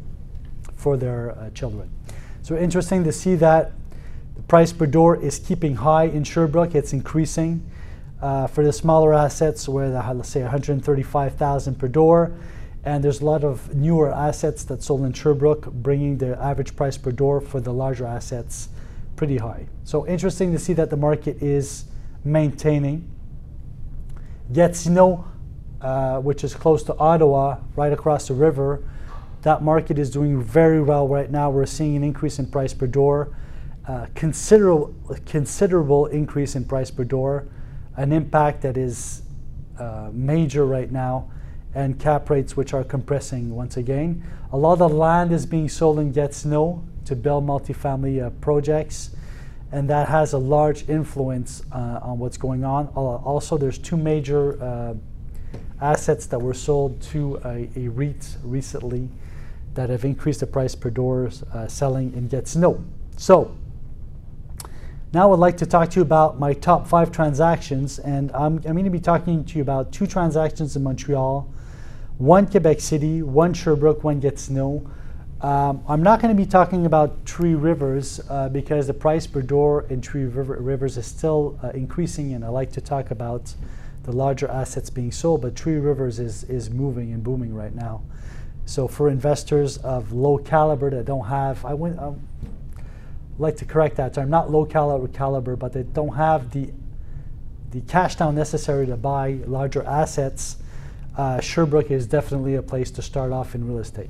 for 0.76 0.98
their 0.98 1.32
uh, 1.32 1.50
children. 1.52 1.90
So 2.42 2.58
interesting 2.58 3.04
to 3.06 3.12
see 3.12 3.36
that 3.36 3.72
the 4.36 4.44
price 4.44 4.74
per 4.74 4.86
door 4.86 5.16
is 5.16 5.40
keeping 5.40 5.76
high 5.76 6.06
in 6.06 6.24
Sherbrooke. 6.24 6.76
It's 6.76 6.94
increasing 6.94 7.66
uh, 8.22 8.48
for 8.48 8.64
the 8.64 8.74
smaller 8.74 9.14
assets, 9.14 9.68
where 9.68 9.90
the, 9.90 10.14
let's 10.14 10.30
say 10.30 10.42
135,000 10.42 11.76
per 11.76 11.88
door, 11.88 12.34
and 12.86 13.04
there's 13.04 13.22
a 13.22 13.26
lot 13.26 13.44
of 13.44 13.74
newer 13.74 14.14
assets 14.14 14.64
that 14.66 14.84
sold 14.84 15.04
in 15.06 15.14
Sherbrooke, 15.14 15.72
bringing 15.72 16.18
the 16.18 16.38
average 16.42 16.76
price 16.76 16.98
per 16.98 17.12
door 17.12 17.40
for 17.40 17.62
the 17.62 17.72
larger 17.72 18.06
assets 18.06 18.70
pretty 19.16 19.38
high. 19.38 19.68
So 19.84 20.06
interesting 20.06 20.52
to 20.52 20.60
see 20.60 20.74
that 20.74 20.90
the 20.90 20.98
market 20.98 21.42
is 21.42 21.86
maintaining. 22.26 23.10
Gatineau, 24.52 25.26
uh, 25.82 26.20
which 26.20 26.44
is 26.44 26.54
close 26.54 26.84
to 26.84 26.98
Ottawa, 26.98 27.60
right 27.76 27.94
across 27.94 28.28
the 28.28 28.34
river, 28.34 28.84
that 29.44 29.62
market 29.62 30.00
is 30.00 30.10
doing 30.10 30.42
very 30.42 30.82
well 30.82 31.08
right 31.08 31.30
now. 31.30 31.50
We're 31.50 31.66
seeing 31.66 31.96
an 31.96 32.04
increase 32.04 32.40
in 32.40 32.48
price 32.48 32.74
per 32.74 32.88
door, 32.88 33.36
uh, 33.88 34.08
considerable 34.16 34.96
considerable 35.26 36.06
increase 36.08 36.56
in 36.56 36.66
price 36.66 36.90
per 36.92 37.04
door, 37.04 37.48
an 37.98 38.12
impact 38.14 38.62
that 38.62 38.78
is 38.78 39.24
uh, 39.78 40.10
major 40.14 40.66
right 40.66 40.92
now, 40.92 41.30
and 41.76 42.00
cap 42.00 42.30
rates 42.30 42.56
which 42.56 42.74
are 42.74 42.84
compressing 42.84 43.56
once 43.56 43.78
again. 43.78 44.24
A 44.52 44.58
lot 44.58 44.82
of 44.82 44.92
land 44.92 45.32
is 45.32 45.46
being 45.46 45.70
sold 45.70 46.00
in 46.00 46.12
Gatineau 46.12 46.84
to 47.06 47.16
build 47.16 47.46
multifamily 47.46 48.26
uh, 48.26 48.30
projects, 48.42 49.16
and 49.72 49.90
that 49.90 50.08
has 50.08 50.34
a 50.34 50.38
large 50.38 50.88
influence 50.88 51.64
uh, 51.72 52.00
on 52.02 52.20
what's 52.20 52.38
going 52.38 52.64
on. 52.64 52.88
also, 52.88 53.58
there's 53.58 53.78
two 53.80 53.98
major 53.98 54.62
uh, 54.62 54.94
assets 55.82 56.28
that 56.28 56.40
were 56.40 56.54
sold 56.54 57.02
to 57.02 57.40
a, 57.44 57.70
a 57.76 57.88
REIT 57.90 58.38
recently 58.44 59.10
that 59.74 59.90
have 59.90 60.06
increased 60.06 60.40
the 60.40 60.48
price 60.48 60.76
per 60.76 60.90
door 60.90 61.30
uh, 61.54 61.68
selling 61.68 62.14
in 62.14 62.28
Gatineau. 62.28 62.84
So 63.18 63.56
now 65.14 65.32
I'd 65.32 65.40
like 65.40 65.58
to 65.58 65.66
talk 65.66 65.90
to 65.92 65.96
you 65.98 66.02
about 66.02 66.40
my 66.40 66.54
top 66.54 66.88
five 66.88 67.12
transactions, 67.12 68.00
and 68.00 68.32
I'm, 68.32 68.58
I'm 68.58 68.74
going 68.74 68.84
to 68.86 68.90
be 68.90 69.00
talking 69.00 69.44
to 69.46 69.56
you 69.56 69.62
about 69.62 69.92
two 69.92 70.08
transactions 70.08 70.76
in 70.76 70.84
Montreal, 70.84 71.48
one 72.18 72.48
Quebec 72.48 72.80
City, 72.80 73.22
one 73.22 73.54
Sherbrooke, 73.54 74.04
one 74.04 74.20
Gatineau. 74.20 74.90
Um, 75.42 75.84
I'm 75.88 76.02
not 76.02 76.22
going 76.22 76.36
to 76.36 76.42
be 76.42 76.50
talking 76.50 76.86
about 76.86 77.26
Three 77.26 77.56
Rivers 77.56 78.22
uh, 78.30 78.50
because 78.50 78.88
the 78.88 78.94
price 78.94 79.28
per 79.28 79.42
door 79.42 79.86
in 79.90 80.02
Three 80.02 80.26
River, 80.26 80.58
Rivers 80.60 80.98
is 80.98 81.06
still 81.06 81.60
uh, 81.62 81.70
increasing, 81.70 82.34
and 82.34 82.46
I 82.46 82.48
like 82.48 82.72
to 82.74 82.82
talk 82.82 83.12
about 83.12 83.54
the 84.04 84.12
larger 84.12 84.48
assets 84.48 84.90
being 84.90 85.12
sold, 85.12 85.42
but 85.42 85.58
Three 85.58 85.78
Rivers 85.78 86.20
is, 86.20 86.44
is 86.46 86.70
moving 86.70 87.12
and 87.14 87.24
booming 87.24 87.54
right 87.54 87.74
now. 87.74 88.04
So 88.66 88.88
for 88.88 89.10
investors 89.10 89.78
of 89.78 90.14
low 90.14 90.38
caliber 90.38 90.90
that 90.92 91.06
don't 91.06 91.26
have, 91.26 91.66
I 91.66 91.74
would 91.74 91.98
um, 92.00 92.26
like 93.38 93.58
to 93.58 93.66
correct 93.66 93.98
that 93.98 94.14
term, 94.14 94.30
not 94.30 94.50
low 94.50 94.66
caliber 94.66 95.08
caliber, 95.08 95.56
but 95.56 95.74
they 95.74 95.84
don't 95.84 96.16
have 96.16 96.52
the 96.52 96.72
the 97.72 97.82
cash 97.82 98.16
down 98.18 98.36
necessary 98.36 98.86
to 98.86 98.96
buy 98.96 99.40
larger 99.48 99.82
assets. 99.84 100.58
Uh, 101.16 101.40
Sherbrooke 101.40 101.92
is 101.92 102.08
definitely 102.08 102.56
a 102.56 102.62
place 102.62 102.90
to 102.92 103.02
start 103.02 103.32
off 103.32 103.56
in 103.56 103.68
real 103.68 103.80
estate. 103.80 104.10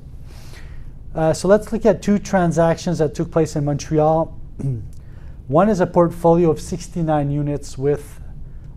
Uh, 1.14 1.32
so 1.32 1.48
let's 1.48 1.72
look 1.72 1.86
at 1.86 2.02
two 2.02 2.18
transactions 2.18 2.98
that 2.98 3.14
took 3.14 3.30
place 3.30 3.56
in 3.56 3.64
Montreal. 3.64 4.38
One 5.48 5.68
is 5.68 5.80
a 5.80 5.86
portfolio 5.86 6.50
of 6.50 6.60
69 6.60 7.30
units 7.30 7.76
with 7.76 8.20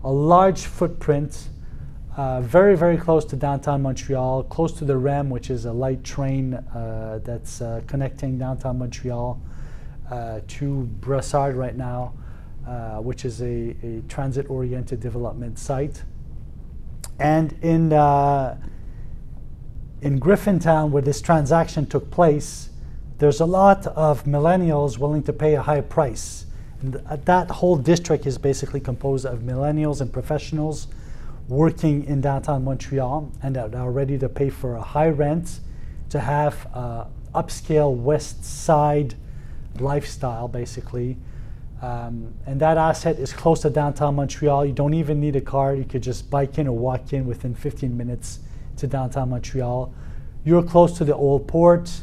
a 0.04 0.12
large 0.12 0.60
footprint 0.60 1.48
uh, 2.18 2.40
very, 2.40 2.76
very 2.76 2.96
close 2.96 3.24
to 3.24 3.36
downtown 3.36 3.80
Montreal, 3.80 4.42
close 4.42 4.72
to 4.72 4.84
the 4.84 4.96
REM, 4.96 5.30
which 5.30 5.50
is 5.50 5.66
a 5.66 5.72
light 5.72 6.02
train 6.02 6.54
uh, 6.54 7.20
that's 7.22 7.60
uh, 7.60 7.80
connecting 7.86 8.36
downtown 8.36 8.76
Montreal 8.76 9.40
uh, 10.10 10.40
to 10.48 10.90
Brossard 10.98 11.56
right 11.56 11.76
now, 11.76 12.12
uh, 12.66 12.96
which 12.96 13.24
is 13.24 13.40
a, 13.40 13.76
a 13.84 14.02
transit 14.08 14.50
oriented 14.50 14.98
development 14.98 15.60
site. 15.60 16.02
And 17.18 17.52
in, 17.62 17.92
in 20.02 20.20
Griffintown, 20.20 20.90
where 20.90 21.02
this 21.02 21.20
transaction 21.20 21.86
took 21.86 22.10
place, 22.10 22.70
there's 23.18 23.40
a 23.40 23.46
lot 23.46 23.86
of 23.88 24.24
millennials 24.24 24.98
willing 24.98 25.22
to 25.24 25.32
pay 25.32 25.54
a 25.54 25.62
high 25.62 25.80
price. 25.80 26.46
And 26.80 26.94
that 26.94 27.50
whole 27.50 27.76
district 27.76 28.26
is 28.26 28.38
basically 28.38 28.80
composed 28.80 29.26
of 29.26 29.40
millennials 29.40 30.00
and 30.00 30.12
professionals 30.12 30.86
working 31.48 32.04
in 32.04 32.20
downtown 32.20 32.62
Montreal 32.62 33.32
and 33.42 33.56
that 33.56 33.74
are 33.74 33.90
ready 33.90 34.18
to 34.18 34.28
pay 34.28 34.50
for 34.50 34.76
a 34.76 34.82
high 34.82 35.08
rent 35.08 35.60
to 36.10 36.20
have 36.20 36.68
uh, 36.74 37.04
upscale 37.34 37.94
West 37.96 38.44
Side 38.44 39.14
lifestyle, 39.80 40.46
basically. 40.46 41.16
Um, 41.80 42.34
and 42.46 42.60
that 42.60 42.76
asset 42.76 43.18
is 43.18 43.32
close 43.32 43.60
to 43.60 43.70
downtown 43.70 44.16
Montreal. 44.16 44.66
You 44.66 44.72
don't 44.72 44.94
even 44.94 45.20
need 45.20 45.36
a 45.36 45.40
car. 45.40 45.74
You 45.74 45.84
could 45.84 46.02
just 46.02 46.28
bike 46.28 46.58
in 46.58 46.66
or 46.66 46.76
walk 46.76 47.12
in 47.12 47.26
within 47.26 47.54
15 47.54 47.96
minutes 47.96 48.40
to 48.78 48.86
downtown 48.86 49.30
Montreal. 49.30 49.92
You're 50.44 50.62
close 50.62 50.96
to 50.98 51.04
the 51.04 51.14
old 51.14 51.46
port 51.46 52.00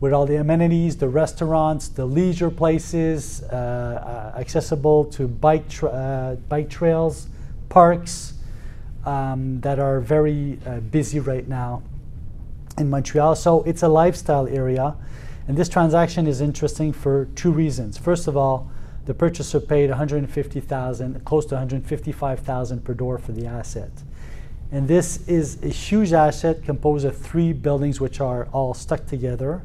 with 0.00 0.12
all 0.12 0.26
the 0.26 0.36
amenities, 0.36 0.96
the 0.96 1.08
restaurants, 1.08 1.88
the 1.88 2.06
leisure 2.06 2.50
places, 2.50 3.42
uh, 3.42 4.32
uh, 4.34 4.38
accessible 4.38 5.04
to 5.06 5.26
bike, 5.26 5.68
tra- 5.68 5.90
uh, 5.90 6.34
bike 6.48 6.70
trails, 6.70 7.26
parks, 7.68 8.34
um, 9.04 9.60
that 9.60 9.78
are 9.78 10.00
very 10.00 10.58
uh, 10.66 10.80
busy 10.80 11.18
right 11.18 11.48
now 11.48 11.82
in 12.78 12.88
Montreal. 12.88 13.34
So 13.34 13.62
it's 13.64 13.82
a 13.82 13.88
lifestyle 13.88 14.46
area. 14.46 14.96
And 15.48 15.56
this 15.56 15.68
transaction 15.68 16.26
is 16.26 16.40
interesting 16.40 16.92
for 16.92 17.26
two 17.34 17.50
reasons. 17.50 17.98
First 17.98 18.28
of 18.28 18.36
all, 18.36 18.70
the 19.08 19.14
purchaser 19.14 19.58
paid 19.58 19.88
150,000, 19.88 21.24
close 21.24 21.46
to 21.46 21.54
155,000 21.54 22.84
per 22.84 22.92
door 22.92 23.16
for 23.16 23.32
the 23.32 23.46
asset. 23.46 23.90
And 24.70 24.86
this 24.86 25.26
is 25.26 25.62
a 25.62 25.68
huge 25.68 26.12
asset 26.12 26.62
composed 26.62 27.06
of 27.06 27.16
three 27.16 27.54
buildings 27.54 28.02
which 28.02 28.20
are 28.20 28.48
all 28.52 28.74
stuck 28.74 29.06
together 29.06 29.62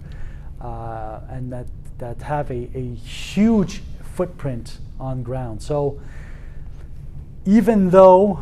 uh, 0.61 1.19
and 1.29 1.51
that, 1.51 1.65
that 1.97 2.21
have 2.21 2.49
a, 2.51 2.69
a 2.73 2.95
huge 2.95 3.81
footprint 4.15 4.77
on 4.97 5.23
ground. 5.23 5.61
So 5.61 5.99
even 7.45 7.89
though 7.89 8.41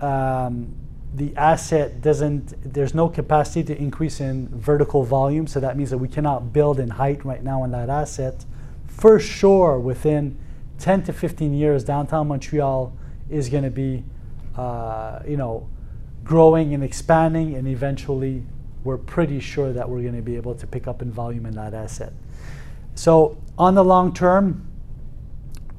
um, 0.00 0.74
the 1.14 1.32
asset 1.36 2.00
doesn't, 2.02 2.74
there's 2.74 2.92
no 2.92 3.08
capacity 3.08 3.62
to 3.72 3.78
increase 3.80 4.18
in 4.18 4.48
vertical 4.48 5.04
volume, 5.04 5.46
so 5.46 5.60
that 5.60 5.76
means 5.76 5.90
that 5.90 5.98
we 5.98 6.08
cannot 6.08 6.52
build 6.52 6.80
in 6.80 6.90
height 6.90 7.24
right 7.24 7.44
now 7.44 7.62
on 7.62 7.70
that 7.70 7.88
asset. 7.88 8.44
For 8.98 9.20
sure, 9.20 9.78
within 9.78 10.36
10 10.80 11.04
to 11.04 11.12
15 11.12 11.54
years, 11.54 11.84
downtown 11.84 12.26
Montreal 12.26 12.92
is 13.30 13.48
going 13.48 13.62
to 13.62 13.70
be, 13.70 14.02
uh, 14.56 15.20
you 15.26 15.36
know, 15.36 15.68
growing 16.24 16.74
and 16.74 16.82
expanding, 16.82 17.54
and 17.54 17.68
eventually, 17.68 18.42
we're 18.82 18.98
pretty 18.98 19.38
sure 19.38 19.72
that 19.72 19.88
we're 19.88 20.02
going 20.02 20.16
to 20.16 20.22
be 20.22 20.34
able 20.34 20.54
to 20.56 20.66
pick 20.66 20.88
up 20.88 21.00
in 21.00 21.12
volume 21.12 21.46
in 21.46 21.54
that 21.54 21.74
asset. 21.74 22.12
So, 22.96 23.40
on 23.56 23.76
the 23.76 23.84
long 23.84 24.12
term, 24.12 24.66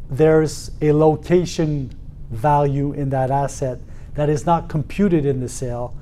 there's 0.09 0.71
a 0.81 0.93
location 0.93 1.91
value 2.31 2.93
in 2.93 3.09
that 3.09 3.31
asset 3.31 3.79
that 4.15 4.29
is 4.29 4.45
not 4.45 4.69
computed 4.69 5.25
in 5.25 5.41
the 5.41 5.49
sale, 5.49 5.93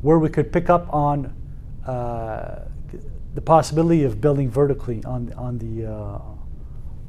where 0.00 0.18
we 0.18 0.30
could 0.30 0.50
pick 0.50 0.70
up 0.70 0.92
on 0.92 1.34
uh, 1.86 2.60
the 3.34 3.40
possibility 3.40 4.04
of 4.04 4.22
building 4.22 4.50
vertically 4.50 5.02
on, 5.04 5.32
on, 5.34 5.58
the, 5.58 5.86
uh, 5.86 6.18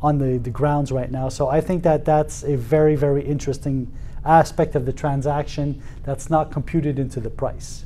on 0.04 0.18
the, 0.20 0.38
the 0.38 0.50
grounds 0.50 0.92
right 0.92 1.10
now. 1.10 1.30
So 1.30 1.48
I 1.48 1.62
think 1.62 1.82
that 1.84 2.06
that's 2.06 2.44
a 2.44 2.56
very, 2.56 2.96
very 2.96 3.24
interesting 3.24 3.92
aspect 4.26 4.76
of 4.76 4.86
the 4.86 4.94
transaction 4.94 5.82
that's 6.04 6.30
not 6.30 6.52
computed 6.52 7.00
into 7.00 7.20
the 7.20 7.30
price. 7.30 7.86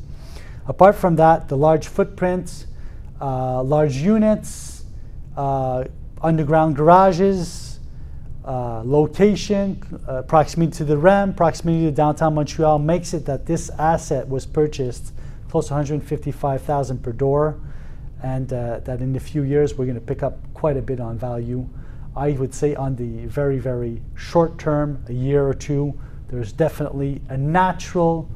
Apart 0.67 0.95
from 0.95 1.15
that, 1.15 1.47
the 1.47 1.55
large 1.55 1.87
footprints, 1.87 2.65
uh, 3.21 3.63
large 3.63 3.95
units, 3.95 4.83
uh, 5.37 5.85
underground 6.21 6.75
garages, 6.75 7.79
uh, 8.43 8.81
location, 8.83 9.81
uh, 10.07 10.23
proximity 10.23 10.71
to 10.71 10.83
the 10.83 10.97
REM, 10.97 11.33
proximity 11.33 11.85
to 11.85 11.91
downtown 11.91 12.33
Montreal 12.33 12.79
makes 12.79 13.13
it 13.13 13.25
that 13.25 13.45
this 13.45 13.69
asset 13.77 14.27
was 14.27 14.45
purchased 14.45 15.13
close 15.49 15.67
to 15.67 15.73
155,000 15.73 17.01
per 17.01 17.11
door, 17.11 17.59
and 18.23 18.51
uh, 18.51 18.79
that 18.79 19.01
in 19.01 19.15
a 19.15 19.19
few 19.19 19.43
years 19.43 19.75
we're 19.75 19.85
going 19.85 19.95
to 19.95 20.01
pick 20.01 20.23
up 20.23 20.37
quite 20.53 20.77
a 20.77 20.81
bit 20.81 20.99
on 20.99 21.17
value. 21.17 21.67
I 22.17 22.31
would 22.31 22.53
say 22.53 22.75
on 22.75 22.95
the 22.95 23.27
very, 23.27 23.59
very 23.59 24.01
short 24.15 24.57
term, 24.57 25.03
a 25.07 25.13
year 25.13 25.47
or 25.47 25.53
two, 25.53 25.97
there's 26.29 26.51
definitely 26.51 27.21
a 27.29 27.37
natural 27.37 28.29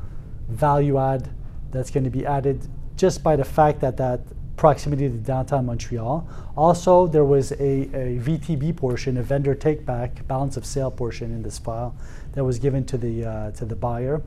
value 0.48 0.98
add 0.98 1.30
that's 1.72 1.90
going 1.90 2.04
to 2.04 2.10
be 2.10 2.26
added 2.26 2.68
just 2.96 3.24
by 3.24 3.36
the 3.36 3.44
fact 3.44 3.82
that 3.82 3.98
that 3.98 4.22
proximity 4.56 5.10
to 5.10 5.18
downtown 5.18 5.66
Montreal. 5.66 6.28
Also, 6.56 7.08
there 7.08 7.26
was 7.26 7.52
a, 7.54 7.56
a 7.56 8.20
VTB 8.20 8.76
portion, 8.76 9.18
a 9.18 9.24
vendor 9.24 9.56
take 9.56 9.86
back, 9.86 10.26
balance 10.28 10.56
of 10.56 10.66
sale 10.66 10.92
portion 10.92 11.32
in 11.32 11.42
this 11.42 11.58
file 11.58 11.96
that 12.34 12.44
was 12.44 12.60
given 12.60 12.86
to 12.86 12.98
the, 12.98 13.26
uh, 13.26 13.52
to 13.52 13.66
the 13.66 13.76
buyer. 13.76 14.22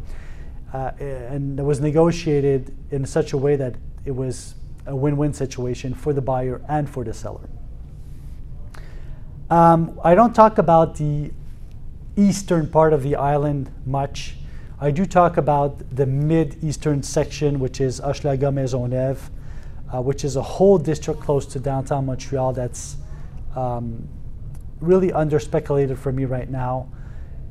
Uh, 0.72 0.90
and 0.98 1.60
it 1.60 1.62
was 1.62 1.80
negotiated 1.80 2.76
in 2.90 3.06
such 3.06 3.32
a 3.32 3.38
way 3.38 3.54
that 3.54 3.76
it 4.04 4.10
was 4.10 4.56
a 4.86 4.96
win 4.96 5.16
win 5.16 5.32
situation 5.32 5.94
for 5.94 6.12
the 6.12 6.20
buyer 6.20 6.60
and 6.68 6.90
for 6.90 7.04
the 7.04 7.14
seller. 7.14 7.48
Um, 9.50 10.00
I 10.02 10.14
don't 10.14 10.34
talk 10.34 10.58
about 10.58 10.96
the 10.96 11.32
eastern 12.16 12.68
part 12.68 12.92
of 12.92 13.02
the 13.02 13.16
island 13.16 13.70
much. 13.86 14.36
I 14.80 14.90
do 14.90 15.04
talk 15.04 15.36
about 15.36 15.94
the 15.94 16.06
mid 16.06 16.62
eastern 16.62 17.02
section, 17.02 17.60
which 17.60 17.80
is 17.80 18.00
Hochelaga 18.00 18.52
Maisonneuve 18.52 19.30
uh, 19.94 20.00
which 20.00 20.24
is 20.24 20.36
a 20.36 20.42
whole 20.42 20.78
district 20.78 21.20
close 21.20 21.46
to 21.46 21.60
downtown 21.60 22.06
Montreal 22.06 22.52
that's 22.52 22.96
um, 23.54 24.08
really 24.80 25.12
under 25.12 25.38
speculated 25.38 25.98
for 25.98 26.10
me 26.10 26.24
right 26.24 26.50
now. 26.50 26.88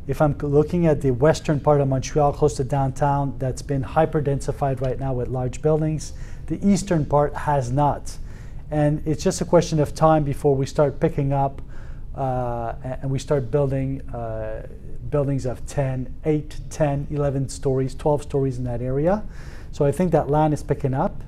If 0.07 0.21
I'm 0.21 0.37
looking 0.39 0.85
at 0.85 0.99
the 0.99 1.11
western 1.11 1.61
part 1.61 1.79
of 1.79 1.87
Montreal, 1.87 2.33
close 2.33 2.55
to 2.57 2.65
downtown, 2.65 3.37
that's 3.37 3.61
been 3.61 3.81
hyper 3.81 4.21
densified 4.21 4.81
right 4.81 4.99
now 4.99 5.13
with 5.13 5.29
large 5.29 5.61
buildings. 5.61 6.11
The 6.47 6.65
eastern 6.67 7.05
part 7.05 7.33
has 7.33 7.71
not. 7.71 8.17
And 8.69 9.01
it's 9.05 9.23
just 9.23 9.39
a 9.39 9.45
question 9.45 9.79
of 9.79 9.95
time 9.95 10.25
before 10.25 10.55
we 10.55 10.65
start 10.65 10.99
picking 10.99 11.31
up 11.31 11.61
uh, 12.15 12.75
and 12.83 13.09
we 13.09 13.19
start 13.19 13.49
building 13.49 14.01
uh, 14.09 14.67
buildings 15.09 15.45
of 15.45 15.65
10, 15.65 16.13
8, 16.25 16.59
10, 16.69 17.07
11 17.11 17.49
stories, 17.49 17.95
12 17.95 18.23
stories 18.23 18.57
in 18.57 18.63
that 18.63 18.81
area. 18.81 19.23
So 19.71 19.85
I 19.85 19.91
think 19.91 20.11
that 20.11 20.29
land 20.29 20.53
is 20.53 20.63
picking 20.63 20.93
up 20.93 21.21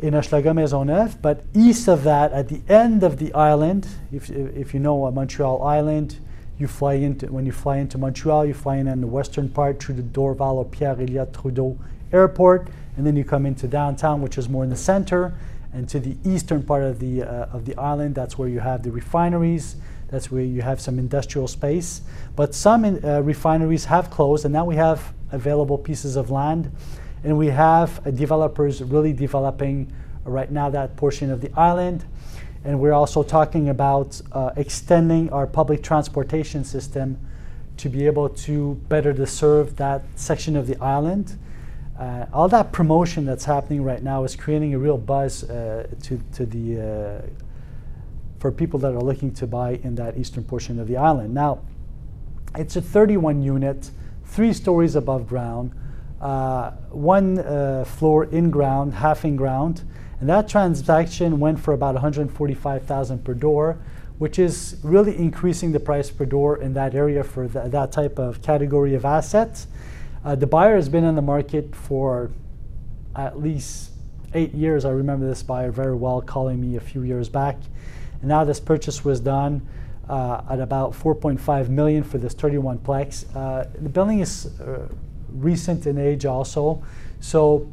in 0.00 0.14
Hochelaga 0.14 0.54
Maisonneuve. 0.54 1.20
But 1.20 1.44
east 1.54 1.88
of 1.88 2.04
that, 2.04 2.32
at 2.32 2.48
the 2.48 2.60
end 2.68 3.02
of 3.02 3.18
the 3.18 3.32
island, 3.34 3.86
if, 4.12 4.30
if 4.30 4.74
you 4.74 4.80
know 4.80 5.10
Montreal 5.10 5.62
Island, 5.62 6.18
you 6.58 6.66
fly 6.66 6.94
into 6.94 7.26
when 7.32 7.46
you 7.46 7.52
fly 7.52 7.78
into 7.78 7.96
Montreal, 7.96 8.44
you 8.44 8.54
fly 8.54 8.76
in 8.76 8.86
on 8.86 9.00
the 9.00 9.06
western 9.06 9.48
part 9.48 9.82
through 9.82 9.94
the 9.94 10.02
Dorval 10.02 10.54
or 10.54 10.64
Pierre 10.66 10.92
Elliott 11.00 11.32
Trudeau 11.32 11.78
Airport, 12.12 12.68
and 12.96 13.06
then 13.06 13.16
you 13.16 13.24
come 13.24 13.46
into 13.46 13.66
downtown, 13.66 14.20
which 14.20 14.36
is 14.36 14.48
more 14.48 14.62
in 14.62 14.68
the 14.68 14.76
center, 14.76 15.32
and 15.72 15.88
to 15.88 15.98
the 15.98 16.16
eastern 16.22 16.62
part 16.62 16.82
of 16.82 16.98
the 16.98 17.22
uh, 17.22 17.46
of 17.46 17.64
the 17.64 17.74
island. 17.76 18.14
That's 18.14 18.36
where 18.36 18.48
you 18.48 18.60
have 18.60 18.82
the 18.82 18.90
refineries. 18.90 19.76
That's 20.10 20.30
where 20.30 20.42
you 20.42 20.62
have 20.62 20.80
some 20.80 20.98
industrial 20.98 21.48
space. 21.48 22.02
But 22.36 22.54
some 22.54 22.84
in, 22.84 23.04
uh, 23.04 23.22
refineries 23.22 23.84
have 23.86 24.10
closed, 24.10 24.44
and 24.44 24.52
now 24.52 24.64
we 24.64 24.76
have 24.76 25.14
available 25.32 25.78
pieces 25.78 26.16
of 26.16 26.30
land, 26.30 26.70
and 27.22 27.38
we 27.38 27.46
have 27.46 28.04
uh, 28.06 28.10
developers 28.10 28.82
really 28.82 29.12
developing 29.12 29.92
right 30.24 30.50
now 30.50 30.68
that 30.70 30.96
portion 30.96 31.30
of 31.30 31.40
the 31.40 31.50
island. 31.58 32.04
And 32.64 32.80
we're 32.80 32.92
also 32.92 33.22
talking 33.22 33.68
about 33.68 34.20
uh, 34.32 34.50
extending 34.56 35.30
our 35.30 35.46
public 35.46 35.82
transportation 35.82 36.64
system 36.64 37.18
to 37.78 37.88
be 37.88 38.04
able 38.04 38.28
to 38.28 38.74
better 38.88 39.24
serve 39.24 39.76
that 39.76 40.02
section 40.16 40.56
of 40.56 40.66
the 40.66 40.76
island. 40.82 41.38
Uh, 41.98 42.26
all 42.32 42.48
that 42.48 42.72
promotion 42.72 43.24
that's 43.24 43.44
happening 43.44 43.82
right 43.82 44.02
now 44.02 44.24
is 44.24 44.36
creating 44.36 44.74
a 44.74 44.78
real 44.78 44.98
buzz 44.98 45.44
uh, 45.44 45.86
to, 46.02 46.20
to 46.32 46.46
the, 46.46 46.80
uh, 46.80 47.26
for 48.40 48.50
people 48.50 48.80
that 48.80 48.92
are 48.92 49.02
looking 49.02 49.32
to 49.34 49.46
buy 49.46 49.78
in 49.84 49.94
that 49.94 50.16
eastern 50.16 50.42
portion 50.42 50.80
of 50.80 50.88
the 50.88 50.96
island. 50.96 51.32
Now, 51.34 51.60
it's 52.56 52.74
a 52.74 52.80
31 52.80 53.42
unit, 53.42 53.90
three 54.24 54.54
stories 54.54 54.96
above 54.96 55.28
ground, 55.28 55.72
uh, 56.22 56.70
one 56.90 57.38
uh, 57.38 57.84
floor 57.84 58.24
in 58.24 58.50
ground, 58.50 58.94
half 58.94 59.26
in 59.26 59.36
ground. 59.36 59.82
And 60.20 60.28
that 60.30 60.48
transaction 60.48 61.38
went 61.38 61.60
for 61.60 61.74
about 61.74 61.94
145,000 61.94 63.24
per 63.24 63.34
door, 63.34 63.78
which 64.18 64.38
is 64.38 64.78
really 64.82 65.16
increasing 65.16 65.72
the 65.72 65.80
price 65.80 66.10
per 66.10 66.24
door 66.24 66.58
in 66.58 66.72
that 66.74 66.94
area 66.94 67.22
for 67.22 67.46
th- 67.46 67.70
that 67.70 67.92
type 67.92 68.18
of 68.18 68.40
category 68.40 68.94
of 68.94 69.04
assets. 69.04 69.66
Uh, 70.24 70.34
the 70.34 70.46
buyer 70.46 70.76
has 70.76 70.88
been 70.88 71.04
on 71.04 71.14
the 71.14 71.22
market 71.22 71.74
for 71.74 72.30
at 73.16 73.38
least 73.38 73.90
eight 74.32 74.54
years. 74.54 74.84
I 74.86 74.90
remember 74.90 75.26
this 75.28 75.42
buyer 75.42 75.70
very 75.70 75.94
well 75.94 76.22
calling 76.22 76.60
me 76.60 76.76
a 76.76 76.80
few 76.80 77.02
years 77.02 77.28
back. 77.28 77.56
And 78.20 78.28
now 78.28 78.44
this 78.44 78.60
purchase 78.60 79.04
was 79.04 79.20
done 79.20 79.66
uh, 80.08 80.42
at 80.50 80.60
about 80.60 80.92
4.5 80.92 81.68
million 81.68 82.02
for 82.02 82.18
this 82.18 82.34
31 82.34 82.78
plex. 82.78 83.24
Uh, 83.34 83.68
the 83.80 83.88
building 83.88 84.20
is 84.20 84.46
uh, 84.60 84.88
recent 85.32 85.86
in 85.86 85.98
age 85.98 86.26
also. 86.26 86.82
So 87.20 87.70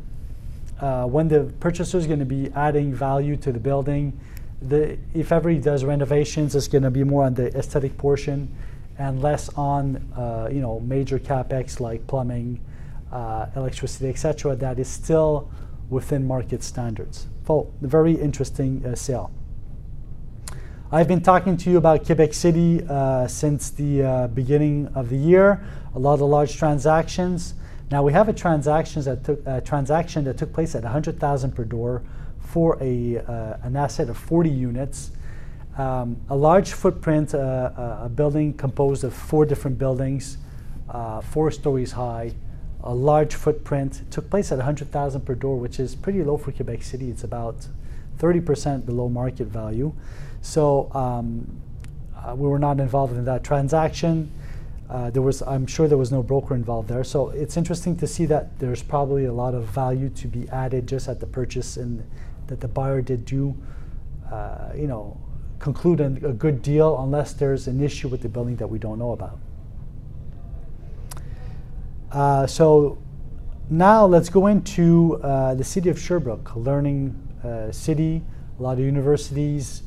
uh, 0.79 1.05
when 1.05 1.27
the 1.27 1.51
purchaser 1.59 1.97
is 1.97 2.05
going 2.05 2.19
to 2.19 2.25
be 2.25 2.51
adding 2.55 2.93
value 2.93 3.35
to 3.37 3.51
the 3.51 3.59
building, 3.59 4.19
the, 4.61 4.97
if 5.13 5.31
ever 5.31 5.49
he 5.49 5.57
does 5.57 5.83
renovations, 5.83 6.55
it's 6.55 6.67
going 6.67 6.83
to 6.83 6.91
be 6.91 7.03
more 7.03 7.23
on 7.23 7.33
the 7.33 7.55
aesthetic 7.57 7.97
portion 7.97 8.55
and 8.99 9.21
less 9.21 9.49
on 9.49 9.97
uh, 10.15 10.49
you 10.51 10.59
know 10.59 10.79
major 10.79 11.19
capex 11.19 11.79
like 11.79 12.05
plumbing, 12.07 12.59
electricity, 13.55 14.09
etc. 14.09 14.55
That 14.55 14.79
is 14.79 14.87
still 14.87 15.49
within 15.89 16.27
market 16.27 16.63
standards. 16.63 17.27
So, 17.45 17.71
very 17.81 18.13
interesting 18.13 18.86
uh, 18.86 18.95
sale. 18.95 19.31
I've 20.89 21.10
been 21.10 21.19
talking 21.19 21.58
to 21.58 21.69
you 21.69 21.78
about 21.78 22.06
Quebec 22.06 22.34
City 22.34 22.82
uh, 22.88 23.28
since 23.28 23.71
the 23.71 24.04
uh, 24.04 24.28
beginning 24.28 24.88
of 24.95 25.10
the 25.10 25.17
year. 25.17 25.62
A 25.93 26.00
lot 26.00 26.21
of 26.21 26.30
large 26.30 26.56
transactions. 26.56 27.56
Now 27.91 28.04
we 28.04 28.13
have 28.13 28.30
a 28.30 28.34
transaction 28.34 29.02
that 29.04 29.26
took 29.26 29.45
a 29.45 29.60
transaction 29.60 30.23
that 30.23 30.38
took 30.38 30.54
place 30.54 30.76
at 30.76 30.84
100,000 30.84 31.52
per 31.52 31.65
door 31.65 32.04
for 32.39 32.78
a 32.80 33.17
uh, 33.17 33.58
an 33.63 33.76
asset 33.76 34.08
of 34.08 34.17
40 34.17 34.50
units. 34.50 35.12
Um, 35.78 36.15
a 36.30 36.36
large 36.38 36.71
footprint, 36.71 37.36
uh, 37.36 37.38
uh, 37.38 38.00
a 38.04 38.10
building 38.10 38.54
composed 38.54 39.04
of 39.04 39.13
four 39.13 39.45
different 39.45 39.78
buildings, 39.78 40.38
uh, 40.89 41.19
four 41.19 41.52
stories 41.52 41.91
high, 41.91 42.32
a 42.82 42.95
large 42.95 43.36
footprint. 43.36 44.04
took 44.10 44.30
place 44.30 44.54
at 44.54 44.60
100,000 44.60 45.19
per 45.26 45.36
door, 45.36 45.58
which 45.58 45.82
is 45.82 45.95
pretty 45.95 46.23
low 46.23 46.38
for 46.38 46.54
Quebec 46.54 46.82
City. 46.82 47.10
It's 47.10 47.26
about 47.26 47.67
30% 48.19 48.86
below 48.86 49.10
market 49.10 49.47
value. 49.47 49.93
So 50.41 50.91
um, 50.93 51.62
uh, 52.15 52.36
we 52.36 52.47
were 52.47 52.60
not 52.60 52.80
involved 52.80 53.15
in 53.15 53.26
that 53.26 53.43
transaction. 53.43 54.32
Uh, 54.89 55.10
there 55.10 55.21
was, 55.21 55.41
I'm 55.41 55.67
sure 55.67 55.88
there 55.88 55.97
was 55.97 56.12
no 56.12 56.23
broker 56.23 56.56
involved 56.56 56.88
there. 56.88 57.04
So 57.04 57.30
it's 57.30 57.58
interesting 57.58 57.97
to 57.97 58.08
see 58.08 58.26
that 58.28 58.58
there's 58.60 58.82
probably 58.82 59.26
a 59.26 59.34
lot 59.34 59.54
of 59.54 59.65
value 59.65 60.10
to 60.10 60.28
be 60.28 60.47
added 60.50 60.88
just 60.88 61.10
at 61.10 61.19
the 61.19 61.28
purchase 61.28 61.78
and 61.78 62.04
that 62.47 62.62
the 62.62 62.67
buyer 62.67 63.02
did 63.02 63.26
do, 63.26 63.56
uh, 64.32 64.69
you 64.76 64.88
know, 64.88 65.19
conclude 65.60 66.00
a, 66.00 66.06
a 66.06 66.34
good 66.34 66.62
deal 66.62 66.97
unless 67.02 67.34
there's 67.34 67.67
an 67.67 67.84
issue 67.84 68.08
with 68.08 68.21
the 68.21 68.30
building 68.30 68.56
that 68.58 68.67
we 68.67 68.80
don't 68.80 69.00
know 69.00 69.12
about. 69.12 69.39
Uh, 72.12 72.47
so 72.47 72.97
now 73.69 74.06
let's 74.06 74.30
go 74.30 74.47
into 74.47 75.19
uh, 75.21 75.54
the 75.56 75.63
city 75.63 75.89
of 75.89 76.00
Sherbrooke, 76.00 76.54
a 76.56 76.60
learning 76.60 77.15
uh, 77.43 77.71
city, 77.71 78.23
a 78.58 78.63
lot 78.63 78.73
of 78.73 78.80
universities. 78.80 79.84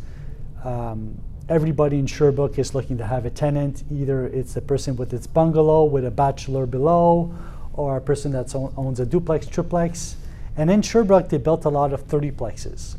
Um, 0.64 1.20
everybody 1.48 1.98
in 1.98 2.06
Sherbrooke 2.06 2.58
is 2.58 2.74
looking 2.74 2.98
to 2.98 3.06
have 3.06 3.26
a 3.26 3.30
tenant. 3.30 3.84
Either 3.90 4.26
it's 4.26 4.56
a 4.56 4.60
person 4.60 4.96
with 4.96 5.12
its 5.12 5.26
bungalow 5.26 5.84
with 5.84 6.04
a 6.04 6.10
bachelor 6.10 6.66
below, 6.66 7.34
or 7.74 7.96
a 7.96 8.00
person 8.00 8.32
that 8.32 8.54
owns 8.54 9.00
a 9.00 9.06
duplex, 9.06 9.46
triplex. 9.46 10.16
And 10.56 10.70
in 10.70 10.82
Sherbrooke, 10.82 11.28
they 11.28 11.38
built 11.38 11.64
a 11.64 11.68
lot 11.68 11.92
of 11.92 12.02
30 12.02 12.32
plexes. 12.32 12.96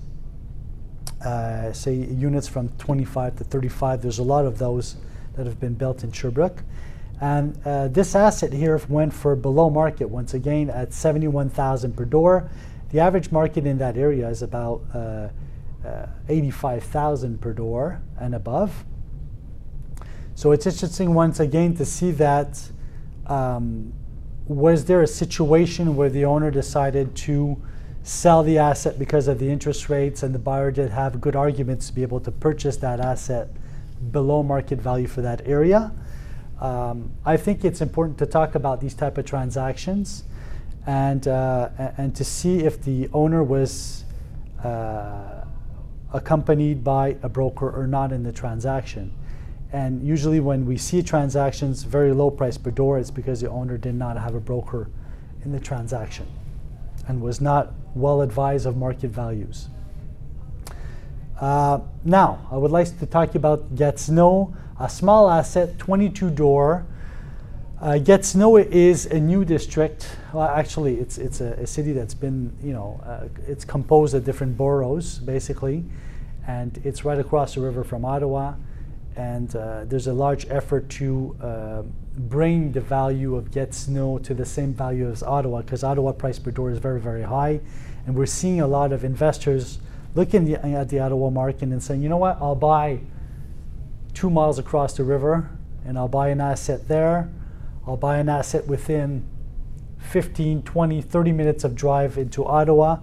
Uh, 1.24 1.72
say 1.72 1.94
units 1.94 2.48
from 2.48 2.70
25 2.80 3.38
to 3.38 3.44
35. 3.44 4.02
There's 4.02 4.20
a 4.20 4.24
lot 4.24 4.46
of 4.46 4.58
those 4.58 4.96
that 5.36 5.46
have 5.46 5.60
been 5.60 5.76
built 5.76 6.04
in 6.04 6.12
Sherbrooke. 6.12 6.64
And 7.22 7.56
uh, 7.66 7.88
this 7.90 8.16
asset 8.16 8.52
here 8.52 8.82
went 8.90 9.14
for 9.14 9.36
below 9.36 9.70
market 9.70 10.10
once 10.10 10.34
again 10.34 10.72
at 10.72 10.92
71,000 10.92 11.96
per 11.96 12.06
door. 12.06 12.50
The 12.90 13.00
average 13.00 13.32
market 13.32 13.68
in 13.68 13.78
that 13.78 13.96
area 13.96 14.28
is 14.28 14.42
about 14.42 14.82
uh, 14.94 15.28
uh, 15.86 16.06
85,000 16.30 17.42
per 17.42 17.54
door 17.54 18.02
and 18.20 18.36
above. 18.36 18.86
So 20.36 20.52
it's 20.52 20.66
interesting 20.66 21.14
once 21.14 21.40
again 21.40 21.76
to 21.76 21.86
see 21.86 22.12
that 22.12 22.62
um, 23.28 23.94
was 24.48 24.86
there 24.86 25.02
a 25.02 25.08
situation 25.08 25.96
where 25.96 26.10
the 26.10 26.26
owner 26.26 26.52
decided 26.52 27.16
to 27.16 27.62
sell 28.04 28.42
the 28.42 28.58
asset 28.58 28.98
because 28.98 29.28
of 29.28 29.40
the 29.40 29.50
interest 29.50 29.90
rates 29.90 30.24
and 30.24 30.34
the 30.34 30.40
buyer 30.40 30.72
did 30.72 30.90
have 30.90 31.22
good 31.22 31.36
arguments 31.36 31.88
to 31.88 31.94
be 31.94 32.02
able 32.02 32.20
to 32.20 32.32
purchase 32.32 32.78
that 32.78 33.00
asset 33.00 33.50
below 34.12 34.42
market 34.42 34.82
value 34.82 35.08
for 35.08 35.22
that 35.22 35.46
area. 35.48 35.92
Um, 36.60 37.12
I 37.26 37.38
think 37.38 37.64
it's 37.64 37.82
important 37.82 38.18
to 38.20 38.26
talk 38.26 38.56
about 38.56 38.82
these 38.82 38.94
type 38.94 39.18
of 39.18 39.26
transactions 39.26 40.24
and, 40.86 41.28
uh, 41.28 41.70
and 41.98 42.16
to 42.16 42.24
see 42.24 42.60
if 42.60 42.82
the 42.84 43.10
owner 43.14 43.44
was 43.44 44.06
uh, 44.64 45.41
accompanied 46.14 46.84
by 46.84 47.18
a 47.24 47.30
broker 47.30 47.70
or 47.70 47.88
not 47.88 48.12
in 48.12 48.24
the 48.24 48.32
transaction. 48.32 49.14
And 49.74 50.06
usually, 50.06 50.42
when 50.42 50.66
we 50.66 50.78
see 50.78 51.02
transactions 51.02 51.84
very 51.84 52.12
low 52.12 52.30
price 52.30 52.58
per 52.58 52.72
door, 52.72 53.00
it's 53.00 53.12
because 53.12 53.40
the 53.40 53.50
owner 53.50 53.78
did 53.78 53.96
not 53.96 54.18
have 54.18 54.36
a 54.36 54.40
broker 54.40 54.90
in 55.46 55.52
the 55.52 55.60
transaction 55.60 56.28
and 57.08 57.22
was 57.22 57.40
not 57.40 57.74
well 57.96 58.22
advised 58.22 58.66
of 58.66 58.76
market 58.76 59.10
values. 59.10 59.70
Uh, 61.40 61.80
now, 62.04 62.48
I 62.52 62.58
would 62.58 62.72
like 62.72 63.00
to 63.00 63.06
talk 63.06 63.34
about 63.36 63.76
Gatineau, 63.76 64.54
a 64.80 64.90
small 64.90 65.30
asset, 65.30 65.80
22 65.80 66.30
door. 66.30 66.86
Uh, 67.82 67.98
is 68.70 69.08
a 69.08 69.20
new 69.20 69.44
district. 69.44 70.16
Well, 70.34 70.48
actually, 70.48 71.00
it's 71.00 71.18
it's 71.18 71.42
a, 71.42 71.54
a 71.54 71.66
city 71.66 71.94
that's 71.94 72.14
been, 72.14 72.56
you 72.62 72.74
know, 72.74 73.02
uh, 73.04 73.28
it's 73.48 73.66
composed 73.66 74.14
of 74.14 74.24
different 74.24 74.56
boroughs, 74.56 75.18
basically, 75.18 75.84
and 76.46 76.80
it's 76.84 77.04
right 77.04 77.18
across 77.18 77.56
the 77.56 77.62
river 77.62 77.84
from 77.84 78.06
Ottawa. 78.06 78.54
And 79.16 79.56
uh, 79.56 79.86
there's 79.86 80.06
a 80.06 80.14
large 80.14 80.46
effort 80.52 80.90
to 80.90 81.36
uh, 81.42 81.82
bring 82.30 82.72
the 82.72 82.82
value 82.82 83.36
of 83.36 83.50
Gatineau 83.50 84.20
to 84.20 84.36
the 84.36 84.46
same 84.46 84.76
value 84.76 85.10
as 85.10 85.24
Ottawa, 85.24 85.62
because 85.62 85.84
Ottawa 85.84 86.12
price 86.12 86.38
per 86.38 86.52
door 86.52 86.70
is 86.70 86.78
very, 86.78 87.02
very 87.02 87.24
high, 87.24 87.62
and 88.06 88.16
we're 88.16 88.28
seeing 88.28 88.62
a 88.62 88.68
lot 88.68 88.92
of 88.92 89.04
investors 89.04 89.80
looking 90.14 90.54
at 90.54 90.90
the 90.90 91.00
Ottawa 91.00 91.32
market 91.32 91.64
and 91.64 91.82
saying, 91.82 92.04
you 92.04 92.10
know 92.10 92.18
what, 92.18 92.38
I'll 92.40 92.54
buy 92.54 93.00
two 94.14 94.30
miles 94.30 94.60
across 94.60 94.94
the 94.94 95.04
river, 95.04 95.50
and 95.84 95.98
I'll 95.98 96.08
buy 96.08 96.30
an 96.30 96.42
asset 96.42 96.88
there. 96.88 97.32
I'll 97.86 97.98
buy 97.98 98.18
an 98.18 98.30
asset 98.30 98.68
within 98.68 99.26
15, 100.00 100.64
20, 100.64 101.02
30 101.02 101.32
minutes 101.32 101.64
of 101.64 101.76
drive 101.76 102.18
into 102.18 102.46
Ottawa, 102.46 103.00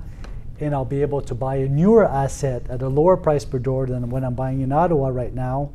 and 0.61 0.75
I'll 0.75 0.85
be 0.85 1.03
able 1.03 1.21
to 1.23 1.35
buy 1.35 1.57
a 1.57 1.69
newer 1.69 2.05
asset 2.05 2.69
at 2.69 2.83
a 2.83 2.89
lower 2.89 3.17
price 3.17 3.45
per 3.45 3.59
door 3.59 3.87
than 3.87 4.11
what 4.11 4.25
I'm 4.25 4.35
buying 4.35 4.61
in 4.61 4.73
Ottawa 4.73 5.09
right 5.09 5.35
now, 5.35 5.73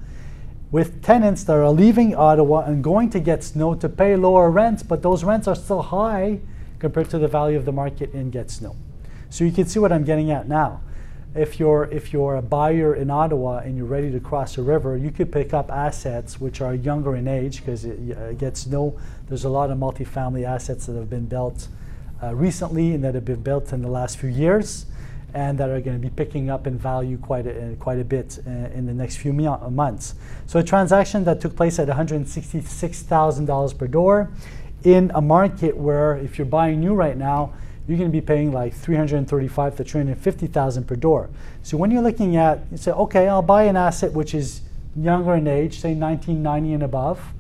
with 0.72 1.02
tenants 1.04 1.44
that 1.46 1.54
are 1.54 1.70
leaving 1.70 2.16
Ottawa 2.16 2.62
and 2.66 2.84
going 2.84 3.10
to 3.12 3.20
Gatineau 3.20 3.76
to 3.76 3.90
pay 3.90 4.16
lower 4.16 4.50
rents, 4.50 4.84
but 4.84 5.02
those 5.02 5.24
rents 5.24 5.48
are 5.48 5.56
still 5.56 5.82
high 5.82 6.40
compared 6.80 7.10
to 7.10 7.20
the 7.20 7.28
value 7.28 7.58
of 7.58 7.66
the 7.66 7.72
market 7.72 8.14
in 8.14 8.30
Gatineau. 8.30 8.76
So 9.30 9.44
you 9.44 9.52
can 9.52 9.66
see 9.66 9.80
what 9.80 9.92
I'm 9.92 10.04
getting 10.04 10.32
at 10.32 10.48
now. 10.48 10.82
If 11.36 11.60
you're 11.60 11.86
if 11.86 12.14
you're 12.14 12.36
a 12.36 12.44
buyer 12.44 12.94
in 12.94 13.10
Ottawa 13.10 13.58
and 13.58 13.76
you're 13.76 13.88
ready 13.88 14.12
to 14.12 14.20
cross 14.20 14.58
a 14.60 14.62
river, 14.62 14.96
you 14.96 15.10
could 15.10 15.32
pick 15.32 15.52
up 15.52 15.72
assets 15.72 16.40
which 16.40 16.62
are 16.62 16.76
younger 16.76 17.16
in 17.16 17.28
age 17.28 17.62
because 17.62 17.86
it, 17.86 18.00
it 18.00 18.38
Gatineau. 18.38 19.00
There's 19.28 19.44
a 19.44 19.50
lot 19.50 19.72
of 19.72 19.80
multifamily 19.80 20.46
assets 20.46 20.86
that 20.86 20.96
have 20.96 21.10
been 21.10 21.26
built 21.26 21.70
uh, 22.22 22.36
recently 22.36 22.94
and 22.94 23.04
that 23.04 23.16
have 23.16 23.26
been 23.26 23.42
built 23.42 23.74
in 23.74 23.82
the 23.82 23.90
last 23.90 24.20
few 24.20 24.30
years, 24.30 24.86
and 25.34 25.58
that 25.58 25.70
are 25.70 25.82
going 25.82 26.00
to 26.00 26.02
be 26.02 26.12
picking 26.12 26.52
up 26.52 26.68
in 26.68 26.78
value 26.78 27.18
quite 27.18 27.48
a, 27.48 27.76
quite 27.80 27.98
a 27.98 28.04
bit 28.04 28.38
uh, 28.46 28.52
in 28.52 28.86
the 28.86 28.94
next 28.94 29.16
few 29.16 29.34
months. 29.34 30.14
So 30.46 30.60
a 30.60 30.64
transaction 30.64 31.24
that 31.24 31.42
took 31.42 31.56
place 31.56 31.80
at 31.80 31.88
$166,000 31.88 33.78
per 33.78 33.88
door 33.88 34.32
in 34.84 35.12
a 35.16 35.22
market 35.22 35.76
where 35.76 36.16
if 36.18 36.38
you're 36.38 36.46
buying 36.46 36.80
new 36.80 36.94
right 36.94 37.18
now, 37.18 37.54
you're 37.88 37.98
going 37.98 38.10
to 38.10 38.14
be 38.14 38.22
paying 38.22 38.52
like 38.52 38.74
335 38.74 39.76
to 39.78 39.84
350,000 39.84 40.88
per 40.88 40.96
door. 40.96 41.30
So 41.64 41.76
when 41.76 41.92
you're 41.92 42.02
looking 42.02 42.38
at, 42.38 42.62
you 42.72 42.78
say, 42.78 42.92
okay, 42.92 43.28
I'll 43.28 43.42
buy 43.42 43.64
an 43.64 43.76
asset 43.76 44.14
which 44.14 44.34
is 44.34 44.62
younger 44.96 45.36
in 45.36 45.48
age, 45.48 45.80
say 45.80 45.94
1990 45.94 46.74
and 46.74 46.84
above. 46.84 47.34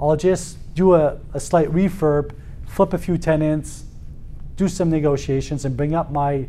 I'll 0.00 0.16
just 0.16 0.58
do 0.74 0.94
a, 0.94 1.18
a 1.34 1.40
slight 1.40 1.68
refurb, 1.70 2.32
flip 2.66 2.92
a 2.92 2.98
few 2.98 3.18
tenants, 3.18 3.84
do 4.56 4.68
some 4.68 4.90
negotiations, 4.90 5.64
and 5.64 5.76
bring 5.76 5.94
up 5.94 6.12
my 6.12 6.46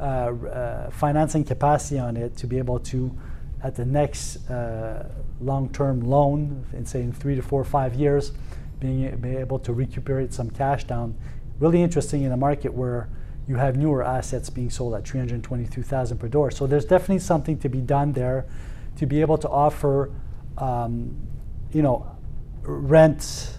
uh, 0.00 0.02
uh, 0.02 0.90
financing 0.90 1.44
capacity 1.44 2.00
on 2.00 2.16
it 2.16 2.36
to 2.38 2.46
be 2.46 2.58
able 2.58 2.80
to, 2.80 3.16
at 3.62 3.76
the 3.76 3.84
next 3.84 4.48
uh, 4.50 5.08
long-term 5.40 6.00
loan, 6.00 6.64
in 6.72 6.84
say 6.84 7.02
in 7.02 7.12
three 7.12 7.36
to 7.36 7.42
four 7.42 7.60
or 7.60 7.64
five 7.64 7.94
years, 7.94 8.32
being, 8.80 9.14
being 9.16 9.38
able 9.38 9.58
to 9.60 9.72
recuperate 9.72 10.32
some 10.32 10.50
cash 10.50 10.84
down 10.84 11.14
really 11.60 11.82
interesting 11.82 12.22
in 12.22 12.32
a 12.32 12.36
market 12.36 12.74
where 12.74 13.08
you 13.46 13.56
have 13.56 13.76
newer 13.76 14.02
assets 14.02 14.50
being 14.50 14.70
sold 14.70 14.94
at 14.94 15.06
322,000 15.06 16.18
per 16.18 16.28
door. 16.28 16.50
So 16.50 16.66
there's 16.66 16.84
definitely 16.84 17.20
something 17.20 17.58
to 17.58 17.68
be 17.68 17.80
done 17.80 18.12
there 18.12 18.46
to 18.96 19.06
be 19.06 19.20
able 19.20 19.38
to 19.38 19.48
offer, 19.48 20.10
um, 20.58 21.14
you 21.72 21.82
know, 21.82 22.06
rent 22.62 23.58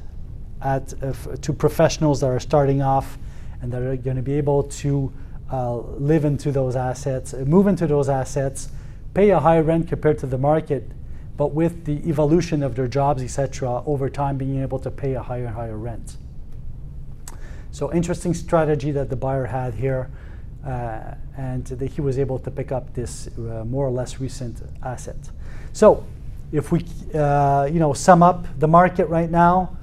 at 0.61 0.93
uh, 1.01 1.13
to 1.41 1.53
professionals 1.53 2.19
that 2.21 2.27
are 2.27 2.39
starting 2.39 2.81
off 2.81 3.17
and 3.61 3.71
that 3.71 3.81
are 3.81 3.95
going 3.95 4.17
to 4.17 4.21
be 4.21 4.33
able 4.33 4.63
to 4.63 5.11
uh, 5.51 5.77
live 5.77 6.25
into 6.25 6.51
those 6.51 6.75
assets, 6.75 7.33
move 7.33 7.67
into 7.67 7.87
those 7.87 8.09
assets, 8.09 8.69
pay 9.13 9.29
a 9.31 9.39
high 9.39 9.59
rent 9.59 9.87
compared 9.87 10.17
to 10.19 10.27
the 10.27 10.37
market, 10.37 10.91
but 11.37 11.53
with 11.53 11.85
the 11.85 11.97
evolution 12.07 12.63
of 12.63 12.75
their 12.75 12.87
jobs, 12.87 13.21
etc., 13.21 13.83
over 13.85 14.09
time 14.09 14.37
being 14.37 14.61
able 14.61 14.79
to 14.79 14.91
pay 14.91 15.13
a 15.13 15.21
higher 15.21 15.45
and 15.45 15.55
higher 15.55 15.77
rent. 15.77 16.17
So 17.71 17.93
interesting 17.93 18.33
strategy 18.33 18.91
that 18.91 19.09
the 19.09 19.15
buyer 19.15 19.45
had 19.45 19.73
here, 19.73 20.09
uh, 20.65 21.15
and 21.37 21.65
that 21.65 21.91
he 21.91 22.01
was 22.01 22.19
able 22.19 22.37
to 22.39 22.51
pick 22.51 22.71
up 22.71 22.93
this 22.93 23.27
uh, 23.37 23.63
more 23.65 23.87
or 23.87 23.91
less 23.91 24.19
recent 24.19 24.61
asset. 24.83 25.17
So 25.73 26.05
if 26.51 26.71
we, 26.71 26.85
uh, 27.13 27.65
you 27.71 27.79
know, 27.79 27.93
sum 27.93 28.21
up 28.21 28.45
the 28.59 28.67
market 28.67 29.05
right 29.07 29.29
now, 29.29 29.77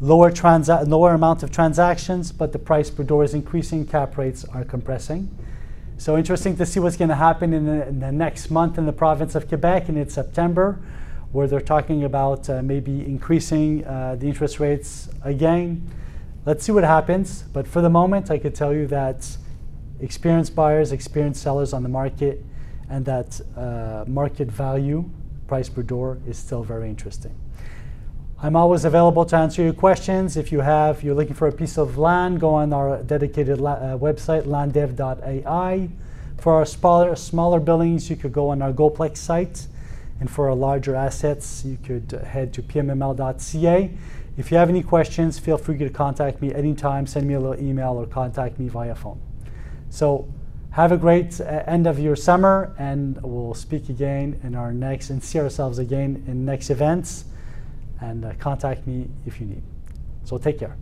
lower 0.00 0.30
transa- 0.30 0.86
lower 0.86 1.12
amount 1.12 1.42
of 1.42 1.50
transactions, 1.50 2.32
but 2.32 2.52
the 2.52 2.58
price 2.58 2.90
per 2.90 3.02
door 3.02 3.24
is 3.24 3.34
increasing, 3.34 3.86
cap 3.86 4.16
rates 4.16 4.44
are 4.44 4.64
compressing. 4.64 5.28
So 5.96 6.16
interesting 6.16 6.56
to 6.56 6.66
see 6.66 6.80
what's 6.80 6.96
going 6.96 7.10
to 7.10 7.14
happen 7.16 7.52
in 7.52 7.66
the, 7.66 7.88
in 7.88 8.00
the, 8.00 8.12
next 8.12 8.50
month 8.50 8.78
in 8.78 8.86
the 8.86 8.92
province 8.92 9.34
of 9.34 9.48
Quebec, 9.48 9.88
in 9.88 10.08
September, 10.08 10.78
where 11.32 11.46
they're 11.46 11.60
talking 11.60 12.04
about 12.04 12.48
uh, 12.48 12.62
maybe 12.62 13.04
increasing 13.04 13.84
uh, 13.84 14.16
the 14.18 14.26
interest 14.26 14.58
rates 14.58 15.08
again. 15.22 15.88
Let's 16.46 16.62
see 16.64 16.72
what 16.72 16.84
happens. 16.84 17.42
But 17.42 17.66
for 17.66 17.80
the 17.80 17.88
moment, 17.88 18.30
I 18.30 18.38
could 18.38 18.54
tell 18.54 18.74
you 18.74 18.86
that 18.88 19.26
experienced 20.00 20.54
buyers, 20.54 20.92
experienced 20.92 21.42
sellers 21.42 21.72
on 21.72 21.82
the 21.82 21.88
market, 21.88 22.44
and 22.90 23.04
that 23.06 23.40
uh, 23.56 24.04
market 24.06 24.48
value, 24.48 25.08
price 25.46 25.70
per 25.70 25.82
door, 25.82 26.18
is 26.28 26.36
still 26.36 26.62
very 26.62 26.90
interesting. 26.90 27.34
I'm 28.42 28.56
always 28.56 28.84
available 28.84 29.24
to 29.24 29.36
answer 29.36 29.62
your 29.62 29.72
questions. 29.72 30.36
If 30.36 30.52
you 30.52 30.60
have, 30.60 31.02
you're 31.02 31.14
looking 31.14 31.32
for 31.32 31.48
a 31.48 31.52
piece 31.52 31.78
of 31.78 31.96
land, 31.96 32.40
go 32.40 32.52
on 32.54 32.74
our 32.74 33.02
dedicated 33.02 33.58
la- 33.58 33.72
uh, 33.72 33.96
website, 33.96 34.42
landdev.ai. 34.42 35.88
For 36.36 36.52
our 36.52 36.66
smaller, 36.66 37.16
smaller 37.16 37.58
buildings, 37.58 38.10
you 38.10 38.16
could 38.16 38.34
go 38.34 38.50
on 38.50 38.60
our 38.60 38.72
GoPlex 38.72 39.16
site. 39.16 39.66
And 40.20 40.30
for 40.30 40.50
our 40.50 40.54
larger 40.54 40.94
assets, 40.94 41.64
you 41.64 41.78
could 41.82 42.12
head 42.12 42.52
to 42.52 42.62
pmml.ca. 42.62 43.90
If 44.36 44.50
you 44.50 44.56
have 44.56 44.68
any 44.68 44.82
questions, 44.82 45.38
feel 45.38 45.58
free 45.58 45.78
to 45.78 45.90
contact 45.90 46.42
me 46.42 46.52
anytime. 46.52 47.06
Send 47.06 47.28
me 47.28 47.34
a 47.34 47.40
little 47.40 47.62
email 47.64 47.92
or 47.92 48.06
contact 48.06 48.58
me 48.58 48.68
via 48.68 48.94
phone. 48.94 49.20
So 49.90 50.28
have 50.70 50.90
a 50.90 50.96
great 50.96 51.40
uh, 51.40 51.62
end 51.66 51.86
of 51.86 52.00
your 52.00 52.16
summer, 52.16 52.74
and 52.78 53.22
we'll 53.22 53.54
speak 53.54 53.88
again 53.90 54.40
in 54.42 54.56
our 54.56 54.72
next 54.72 55.10
and 55.10 55.22
see 55.22 55.38
ourselves 55.38 55.78
again 55.78 56.24
in 56.26 56.44
next 56.44 56.70
events. 56.70 57.26
And 58.00 58.24
uh, 58.24 58.32
contact 58.40 58.86
me 58.86 59.08
if 59.24 59.40
you 59.40 59.46
need. 59.46 59.62
So 60.24 60.36
take 60.36 60.58
care. 60.58 60.76